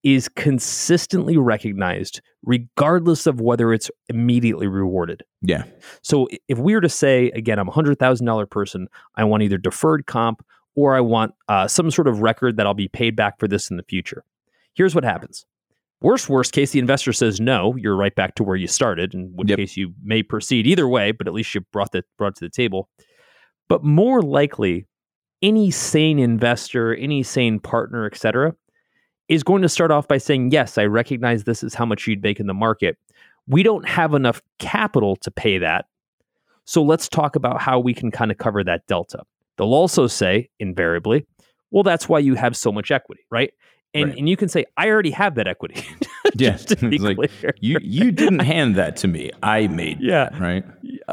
is 0.03 0.29
consistently 0.29 1.37
recognized 1.37 2.21
regardless 2.43 3.27
of 3.27 3.41
whether 3.41 3.73
it's 3.73 3.91
immediately 4.07 4.65
rewarded. 4.67 5.23
Yeah. 5.41 5.63
So 6.01 6.29
if 6.47 6.57
we 6.57 6.73
were 6.73 6.79
to 6.79 6.87
say, 6.87 7.31
again, 7.31 7.59
I'm 7.59 7.67
a 7.67 7.71
$100,000 7.71 8.49
person, 8.49 8.87
I 9.15 9.25
want 9.25 9.43
either 9.43 9.57
deferred 9.57 10.05
comp 10.05 10.41
or 10.73 10.95
I 10.95 11.01
want 11.01 11.33
uh, 11.49 11.67
some 11.67 11.91
sort 11.91 12.07
of 12.07 12.21
record 12.21 12.55
that 12.55 12.65
I'll 12.65 12.73
be 12.73 12.87
paid 12.87 13.17
back 13.17 13.39
for 13.39 13.47
this 13.49 13.69
in 13.69 13.75
the 13.75 13.83
future. 13.83 14.23
Here's 14.73 14.95
what 14.95 15.03
happens. 15.03 15.45
Worst, 16.01 16.29
worst 16.29 16.53
case, 16.53 16.71
the 16.71 16.79
investor 16.79 17.11
says 17.11 17.41
no. 17.41 17.75
You're 17.75 17.97
right 17.97 18.15
back 18.15 18.35
to 18.35 18.43
where 18.43 18.55
you 18.55 18.67
started, 18.67 19.13
in 19.13 19.33
which 19.35 19.49
Yep. 19.49 19.57
case 19.57 19.75
you 19.75 19.93
may 20.01 20.23
proceed 20.23 20.65
either 20.65 20.87
way, 20.87 21.11
but 21.11 21.27
at 21.27 21.33
least 21.33 21.53
you 21.53 21.59
brought 21.73 21.91
the 21.91 22.05
brought 22.17 22.29
it 22.29 22.35
to 22.35 22.45
the 22.45 22.49
table. 22.49 22.87
But 23.69 23.83
more 23.83 24.21
likely, 24.21 24.85
any 25.41 25.71
sane 25.71 26.19
investor, 26.19 26.93
any 26.95 27.23
sane 27.23 27.59
partner, 27.59 28.05
et 28.05 28.17
cetera, 28.17 28.53
is 29.29 29.43
going 29.43 29.61
to 29.61 29.69
start 29.69 29.91
off 29.91 30.07
by 30.07 30.17
saying, 30.17 30.51
Yes, 30.51 30.77
I 30.77 30.85
recognize 30.85 31.43
this 31.45 31.63
is 31.63 31.73
how 31.73 31.85
much 31.85 32.07
you'd 32.07 32.21
make 32.23 32.39
in 32.39 32.47
the 32.47 32.53
market. 32.53 32.97
We 33.47 33.63
don't 33.63 33.87
have 33.87 34.13
enough 34.13 34.41
capital 34.59 35.15
to 35.17 35.31
pay 35.31 35.59
that. 35.59 35.85
So 36.65 36.83
let's 36.83 37.07
talk 37.07 37.35
about 37.35 37.61
how 37.61 37.79
we 37.79 37.93
can 37.93 38.11
kind 38.11 38.31
of 38.31 38.37
cover 38.37 38.63
that 38.63 38.85
delta. 38.87 39.23
They'll 39.57 39.73
also 39.73 40.07
say, 40.07 40.49
invariably, 40.59 41.25
well, 41.71 41.83
that's 41.83 42.07
why 42.09 42.19
you 42.19 42.35
have 42.35 42.55
so 42.57 42.71
much 42.71 42.91
equity, 42.91 43.21
right? 43.31 43.53
And, 43.93 44.09
Right. 44.09 44.17
and 44.19 44.29
you 44.29 44.37
can 44.37 44.49
say, 44.49 44.65
I 44.77 44.87
already 44.89 45.09
have 45.11 45.35
that 45.35 45.47
equity. 45.47 45.83
Yeah. 46.35 46.57
To 46.57 46.75
be 46.89 46.97
It's 46.97 47.03
like. 47.03 47.31
You 47.59 47.79
you 47.81 48.11
didn't 48.11 48.39
hand 48.39 48.75
that 48.75 48.95
to 48.97 49.07
me. 49.07 49.31
I 49.41 49.65
made 49.67 49.97
Yeah. 50.01 50.29
that, 50.29 50.39
right? 50.39 50.63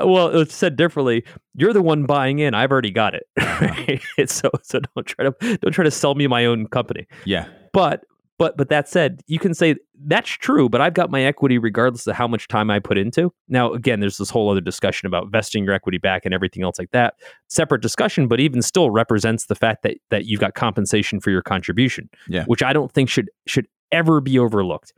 Uh, 0.02 0.06
well, 0.06 0.28
it's 0.40 0.54
said 0.54 0.76
differently. 0.76 1.24
You're 1.54 1.72
the 1.72 1.82
one 1.82 2.04
buying 2.04 2.38
in. 2.38 2.54
I've 2.54 2.70
already 2.72 2.90
got 2.90 3.14
it. 3.14 3.24
Uh-huh. 3.56 3.84
Right? 4.18 4.28
so 4.30 4.50
so 4.62 4.80
don't 4.80 5.06
try 5.06 5.24
to 5.30 5.58
don't 5.58 5.72
try 5.72 5.84
to 5.84 5.90
sell 5.90 6.14
me 6.14 6.26
my 6.26 6.44
own 6.44 6.66
company. 6.66 7.06
Yeah. 7.24 7.46
But 7.72 8.04
but 8.38 8.56
but 8.58 8.68
that 8.68 8.86
said, 8.86 9.22
you 9.28 9.38
can 9.38 9.54
say 9.54 9.76
that's 10.04 10.28
true, 10.28 10.68
but 10.68 10.82
I've 10.82 10.92
got 10.92 11.10
my 11.10 11.22
equity 11.22 11.56
regardless 11.56 12.06
of 12.06 12.14
how 12.16 12.28
much 12.28 12.48
time 12.48 12.70
I 12.70 12.80
put 12.80 12.98
into. 12.98 13.32
Now, 13.48 13.72
again, 13.72 14.00
there's 14.00 14.18
this 14.18 14.28
whole 14.28 14.50
other 14.50 14.60
discussion 14.60 15.06
about 15.06 15.28
vesting 15.30 15.64
your 15.64 15.72
equity 15.72 15.96
back 15.96 16.26
and 16.26 16.34
everything 16.34 16.62
else 16.64 16.78
like 16.78 16.90
that. 16.90 17.14
Separate 17.48 17.80
discussion, 17.80 18.28
but 18.28 18.40
even 18.40 18.60
still 18.60 18.90
represents 18.90 19.46
the 19.46 19.54
fact 19.54 19.82
that 19.84 19.96
that 20.10 20.26
you've 20.26 20.40
got 20.40 20.54
compensation 20.54 21.18
for 21.18 21.30
your 21.30 21.40
contribution, 21.42 22.10
Yeah. 22.28 22.44
which 22.44 22.62
I 22.62 22.74
don't 22.74 22.92
think 22.92 23.08
should 23.08 23.30
should 23.46 23.66
ever 23.90 24.20
be 24.20 24.38
overlooked. 24.38 24.92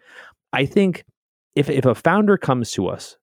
I 0.52 0.66
think 0.66 1.04
if 1.54 1.70
if 1.70 1.84
a 1.84 1.94
founder 1.94 2.36
comes 2.36 2.72
to 2.72 2.88
us 2.88 3.16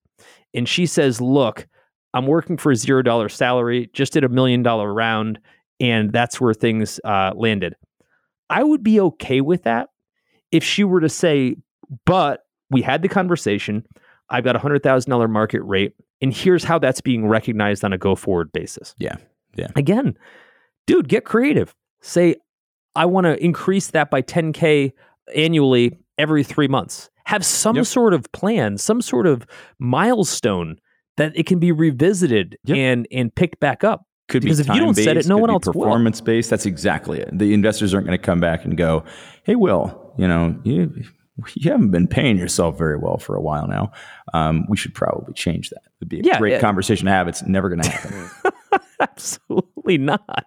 and 0.56 0.68
she 0.68 0.86
says, 0.86 1.22
"Look, 1.22 1.68
I'm 2.13 2.26
working 2.28 2.58
for 2.58 2.72
a 2.72 2.76
zero 2.76 3.02
dollar 3.02 3.30
salary, 3.30 3.89
just 3.94 4.13
did 4.13 4.24
a 4.24 4.30
million 4.30 4.63
dollar 4.63 4.94
round, 4.94 5.39
and 5.80 6.12
that's 6.12 6.39
where 6.41 6.54
things 6.54 7.00
uh, 7.04 7.34
landed," 7.36 7.76
I 8.50 8.63
would 8.63 8.84
be 8.84 9.00
okay 9.00 9.41
with 9.41 9.63
that 9.63 9.89
if 10.52 10.63
she 10.63 10.84
were 10.84 11.02
to 11.02 11.10
say, 11.10 11.58
"But 12.06 12.46
we 12.70 12.82
had 12.82 13.02
the 13.02 13.10
conversation. 13.10 13.86
I've 14.30 14.44
got 14.44 14.56
a 14.56 14.60
hundred 14.60 14.82
thousand 14.82 15.12
dollar 15.12 15.28
market 15.28 15.62
rate, 15.62 15.94
and 16.22 16.34
here's 16.34 16.63
how 16.63 16.80
that's 16.80 17.02
being 17.02 17.28
recognized 17.28 17.84
on 17.84 17.94
a 17.94 17.98
go 17.98 18.15
forward 18.15 18.52
basis." 18.52 18.96
Yeah. 18.98 19.18
Yeah. 19.56 19.68
Again, 19.76 20.18
dude, 20.88 21.08
get 21.08 21.24
creative. 21.26 21.74
Say, 22.02 22.36
I 22.96 23.06
want 23.06 23.26
to 23.26 23.44
increase 23.44 23.88
that 23.88 24.10
by 24.10 24.22
10k 24.22 24.94
annually 25.36 25.98
every 26.17 26.43
three 26.43 26.67
months. 26.67 27.10
Have 27.25 27.43
some 27.45 27.75
Yep. 27.78 27.86
sort 27.86 28.13
of 28.13 28.32
plan, 28.32 28.78
some 28.78 29.01
sort 29.01 29.25
of 29.28 29.45
milestone 29.80 30.78
that 31.17 31.32
it 31.36 31.45
can 31.45 31.60
be 31.60 31.71
revisited 31.71 32.58
Yep. 32.65 32.78
and 32.78 33.08
and 33.12 33.34
picked 33.34 33.60
back 33.60 33.84
up. 33.84 34.06
Could 34.28 34.41
Because 34.41 34.58
be 34.58 34.69
if 34.69 34.75
you 34.75 34.82
don't 34.82 34.95
set 34.95 35.17
it, 35.17 35.28
no 35.28 35.38
one 35.38 35.49
else 35.49 35.65
will. 35.65 35.73
performance 35.73 36.19
based. 36.21 36.49
That's 36.49 36.65
exactly 36.65 37.19
it. 37.19 37.30
The 37.38 37.54
investors 37.54 37.93
aren't 37.93 38.08
going 38.08 38.17
to 38.17 38.23
come 38.23 38.39
back 38.39 38.65
and 38.65 38.75
go, 38.75 39.04
"Hey, 39.43 39.56
Wil, 39.56 40.13
you 40.17 40.28
know, 40.28 40.56
you 40.63 40.91
you 41.56 41.69
haven't 41.71 41.91
been 41.91 42.08
paying 42.08 42.38
yourself 42.38 42.78
very 42.78 42.97
well 42.97 43.17
for 43.17 43.36
a 43.36 43.41
while 43.41 43.67
now. 43.67 43.91
Um, 44.34 44.65
we 44.69 44.78
should 44.78 44.93
probably 44.95 45.34
change 45.34 45.69
that." 45.69 45.82
It'd 46.01 46.10
be 46.10 46.19
a 46.21 46.23
Yeah, 46.23 46.39
great 46.39 46.54
yeah. 46.54 46.60
conversation 46.60 47.06
to 47.06 47.12
have. 47.12 47.28
It's 47.28 47.43
never 47.45 47.69
going 47.69 47.82
to 47.82 47.89
happen. 47.89 48.30
Absolutely 48.99 49.97
not. 49.97 50.45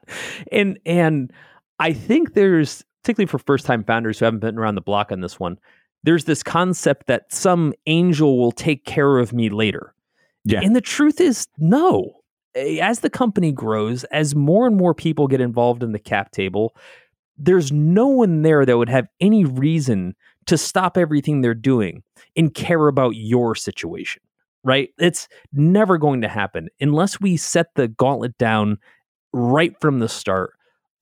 And 0.52 0.78
and 0.84 1.32
I 1.78 1.92
think 1.92 2.34
there's 2.34 2.84
particularly 3.08 3.26
for 3.26 3.38
first 3.38 3.64
time 3.64 3.82
founders 3.82 4.18
who 4.18 4.26
haven't 4.26 4.40
been 4.40 4.58
around 4.58 4.74
the 4.74 4.82
block 4.82 5.10
on 5.10 5.22
this 5.22 5.40
one, 5.40 5.56
there's 6.02 6.26
this 6.26 6.42
concept 6.42 7.06
that 7.06 7.32
some 7.32 7.72
angel 7.86 8.36
will 8.36 8.52
take 8.52 8.84
care 8.84 9.16
of 9.16 9.32
me 9.32 9.48
later. 9.48 9.94
Yeah. 10.44 10.60
And 10.62 10.76
the 10.76 10.82
truth 10.82 11.18
is 11.18 11.48
no. 11.56 12.20
As 12.54 13.00
the 13.00 13.08
company 13.08 13.50
grows, 13.50 14.04
as 14.04 14.34
more 14.34 14.66
and 14.66 14.76
more 14.76 14.92
people 14.92 15.26
get 15.26 15.40
involved 15.40 15.82
in 15.82 15.92
the 15.92 15.98
cap 15.98 16.32
table, 16.32 16.76
there's 17.38 17.72
no 17.72 18.06
one 18.06 18.42
there 18.42 18.66
that 18.66 18.76
would 18.76 18.90
have 18.90 19.08
any 19.22 19.46
reason 19.46 20.14
to 20.44 20.58
stop 20.58 20.98
everything 20.98 21.40
they're 21.40 21.54
doing 21.54 22.02
and 22.36 22.52
care 22.52 22.88
about 22.88 23.16
your 23.16 23.54
situation, 23.54 24.20
right? 24.64 24.90
It's 24.98 25.28
never 25.54 25.96
going 25.96 26.20
to 26.20 26.28
happen 26.28 26.68
unless 26.78 27.22
we 27.22 27.38
set 27.38 27.68
the 27.74 27.88
gauntlet 27.88 28.36
down 28.36 28.76
right 29.32 29.74
from 29.80 29.98
the 29.98 30.10
start 30.10 30.52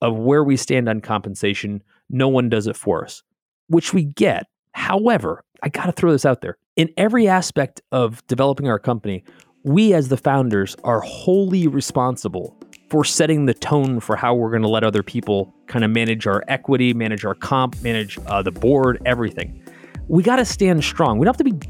of 0.01 0.15
where 0.15 0.43
we 0.43 0.55
stand 0.55 0.87
on 0.87 1.01
compensation. 1.01 1.83
No 2.09 2.27
one 2.27 2.49
does 2.49 2.67
it 2.67 2.75
for 2.75 3.03
us, 3.03 3.23
which 3.67 3.93
we 3.93 4.03
get. 4.03 4.45
However, 4.73 5.43
I 5.63 5.69
got 5.69 5.85
to 5.85 5.91
throw 5.91 6.11
this 6.11 6.25
out 6.25 6.41
there. 6.41 6.57
In 6.75 6.89
every 6.97 7.27
aspect 7.27 7.81
of 7.91 8.25
developing 8.27 8.69
our 8.69 8.79
company, 8.79 9.23
we 9.63 9.93
as 9.93 10.09
the 10.09 10.17
founders 10.17 10.75
are 10.83 11.01
wholly 11.01 11.67
responsible 11.67 12.55
for 12.89 13.03
setting 13.03 13.45
the 13.45 13.53
tone 13.53 13.99
for 13.99 14.15
how 14.15 14.33
we're 14.33 14.49
going 14.49 14.61
to 14.61 14.67
let 14.67 14.83
other 14.83 15.03
people 15.03 15.53
kind 15.67 15.83
of 15.83 15.91
manage 15.91 16.25
our 16.25 16.43
equity, 16.47 16.93
manage 16.93 17.25
our 17.25 17.33
comp, 17.33 17.81
manage 17.81 18.17
uh, 18.27 18.41
the 18.41 18.51
board, 18.51 19.01
everything. 19.05 19.61
We 20.07 20.23
got 20.23 20.37
to 20.37 20.45
stand 20.45 20.83
strong. 20.83 21.17
We 21.17 21.25
don't 21.25 21.35
have 21.37 21.45
to 21.45 21.53
be 21.53 21.67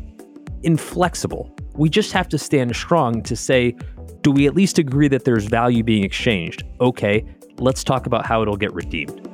inflexible. 0.63 1.55
We 1.73 1.89
just 1.89 2.11
have 2.11 2.29
to 2.29 2.37
stand 2.37 2.75
strong 2.75 3.23
to 3.23 3.35
say, 3.35 3.75
do 4.21 4.31
we 4.31 4.45
at 4.45 4.53
least 4.53 4.77
agree 4.77 5.07
that 5.07 5.25
there's 5.25 5.45
value 5.45 5.83
being 5.83 6.03
exchanged? 6.03 6.63
Okay, 6.81 7.25
let's 7.57 7.83
talk 7.83 8.05
about 8.05 8.25
how 8.25 8.41
it'll 8.41 8.57
get 8.57 8.73
redeemed. 8.73 9.26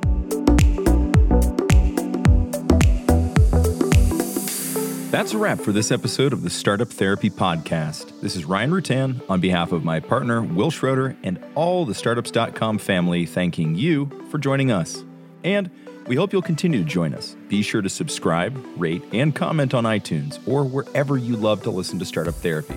That's 5.14 5.32
a 5.32 5.38
wrap 5.38 5.60
for 5.60 5.70
this 5.70 5.92
episode 5.92 6.32
of 6.32 6.42
the 6.42 6.50
Startup 6.50 6.88
Therapy 6.88 7.30
Podcast. 7.30 8.20
This 8.20 8.34
is 8.34 8.44
Ryan 8.44 8.72
Rutan 8.72 9.20
on 9.30 9.38
behalf 9.38 9.70
of 9.70 9.84
my 9.84 10.00
partner, 10.00 10.42
Wil 10.42 10.72
Schroter, 10.72 11.16
and 11.22 11.38
all 11.54 11.86
the 11.86 11.94
Startups.com 11.94 12.78
family, 12.78 13.24
thanking 13.24 13.76
you 13.76 14.10
for 14.28 14.38
joining 14.38 14.72
us. 14.72 15.04
And 15.44 15.70
we 16.08 16.16
hope 16.16 16.32
you'll 16.32 16.42
continue 16.42 16.80
to 16.80 16.84
join 16.84 17.14
us. 17.14 17.36
Be 17.46 17.62
sure 17.62 17.80
to 17.80 17.88
subscribe, 17.88 18.60
rate, 18.76 19.04
and 19.12 19.32
comment 19.32 19.72
on 19.72 19.84
iTunes 19.84 20.40
or 20.48 20.64
wherever 20.64 21.16
you 21.16 21.36
love 21.36 21.62
to 21.62 21.70
listen 21.70 22.00
to 22.00 22.04
Startup 22.04 22.34
Therapy. 22.34 22.74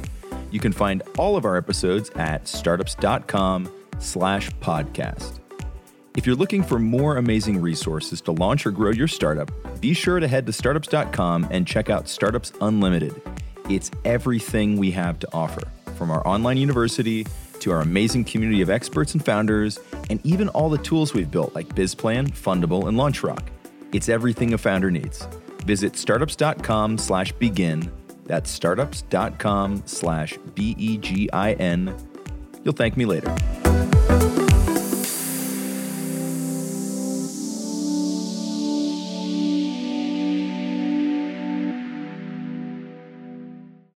You 0.51 0.59
can 0.59 0.73
find 0.73 1.01
all 1.17 1.37
of 1.37 1.43
our 1.43 1.57
episodes 1.57 2.11
at 2.11 2.47
startups.com 2.47 3.67
slash 3.97 4.51
podcast. 4.61 5.39
If 6.17 6.25
you're 6.25 6.35
looking 6.35 6.63
for 6.63 6.79
more 6.79 7.17
amazing 7.17 7.61
resources 7.61 8.21
to 8.21 8.31
launch 8.31 8.65
or 8.65 8.71
grow 8.71 8.89
your 8.89 9.07
startup, 9.07 9.51
be 9.79 9.93
sure 9.93 10.19
to 10.19 10.27
head 10.27 10.47
to 10.47 10.51
startups.com 10.51 11.47
and 11.51 11.67
check 11.67 11.91
out 11.91 12.09
Startups 12.09 12.51
Unlimited. 12.59 13.21
It's 13.69 13.91
everything 14.03 14.77
we 14.77 14.89
have 14.91 15.19
to 15.19 15.27
offer, 15.31 15.61
from 15.95 16.09
our 16.09 16.27
online 16.27 16.57
university 16.57 17.27
to 17.59 17.71
our 17.71 17.81
amazing 17.81 18.23
community 18.23 18.61
of 18.61 18.69
experts 18.71 19.13
and 19.13 19.23
founders, 19.23 19.79
and 20.09 20.19
even 20.25 20.49
all 20.49 20.71
the 20.71 20.79
tools 20.79 21.13
we've 21.13 21.29
built 21.29 21.53
like 21.53 21.67
BizPlan, 21.75 22.31
Fundable, 22.31 22.87
and 22.87 22.97
LaunchRock. 22.97 23.45
It's 23.93 24.09
everything 24.09 24.55
a 24.55 24.57
founder 24.57 24.89
needs. 24.89 25.27
Visit 25.67 25.95
startups.com 25.95 26.97
slash 26.97 27.31
begin. 27.33 27.91
That's 28.25 28.49
startups.com 28.49 29.83
slash 29.85 30.39
B 30.55 30.73
E 30.79 30.97
G 30.97 31.29
I 31.31 31.53
N. 31.53 31.95
You'll 32.63 32.73
thank 32.73 32.97
me 32.97 33.05
later. 33.05 33.35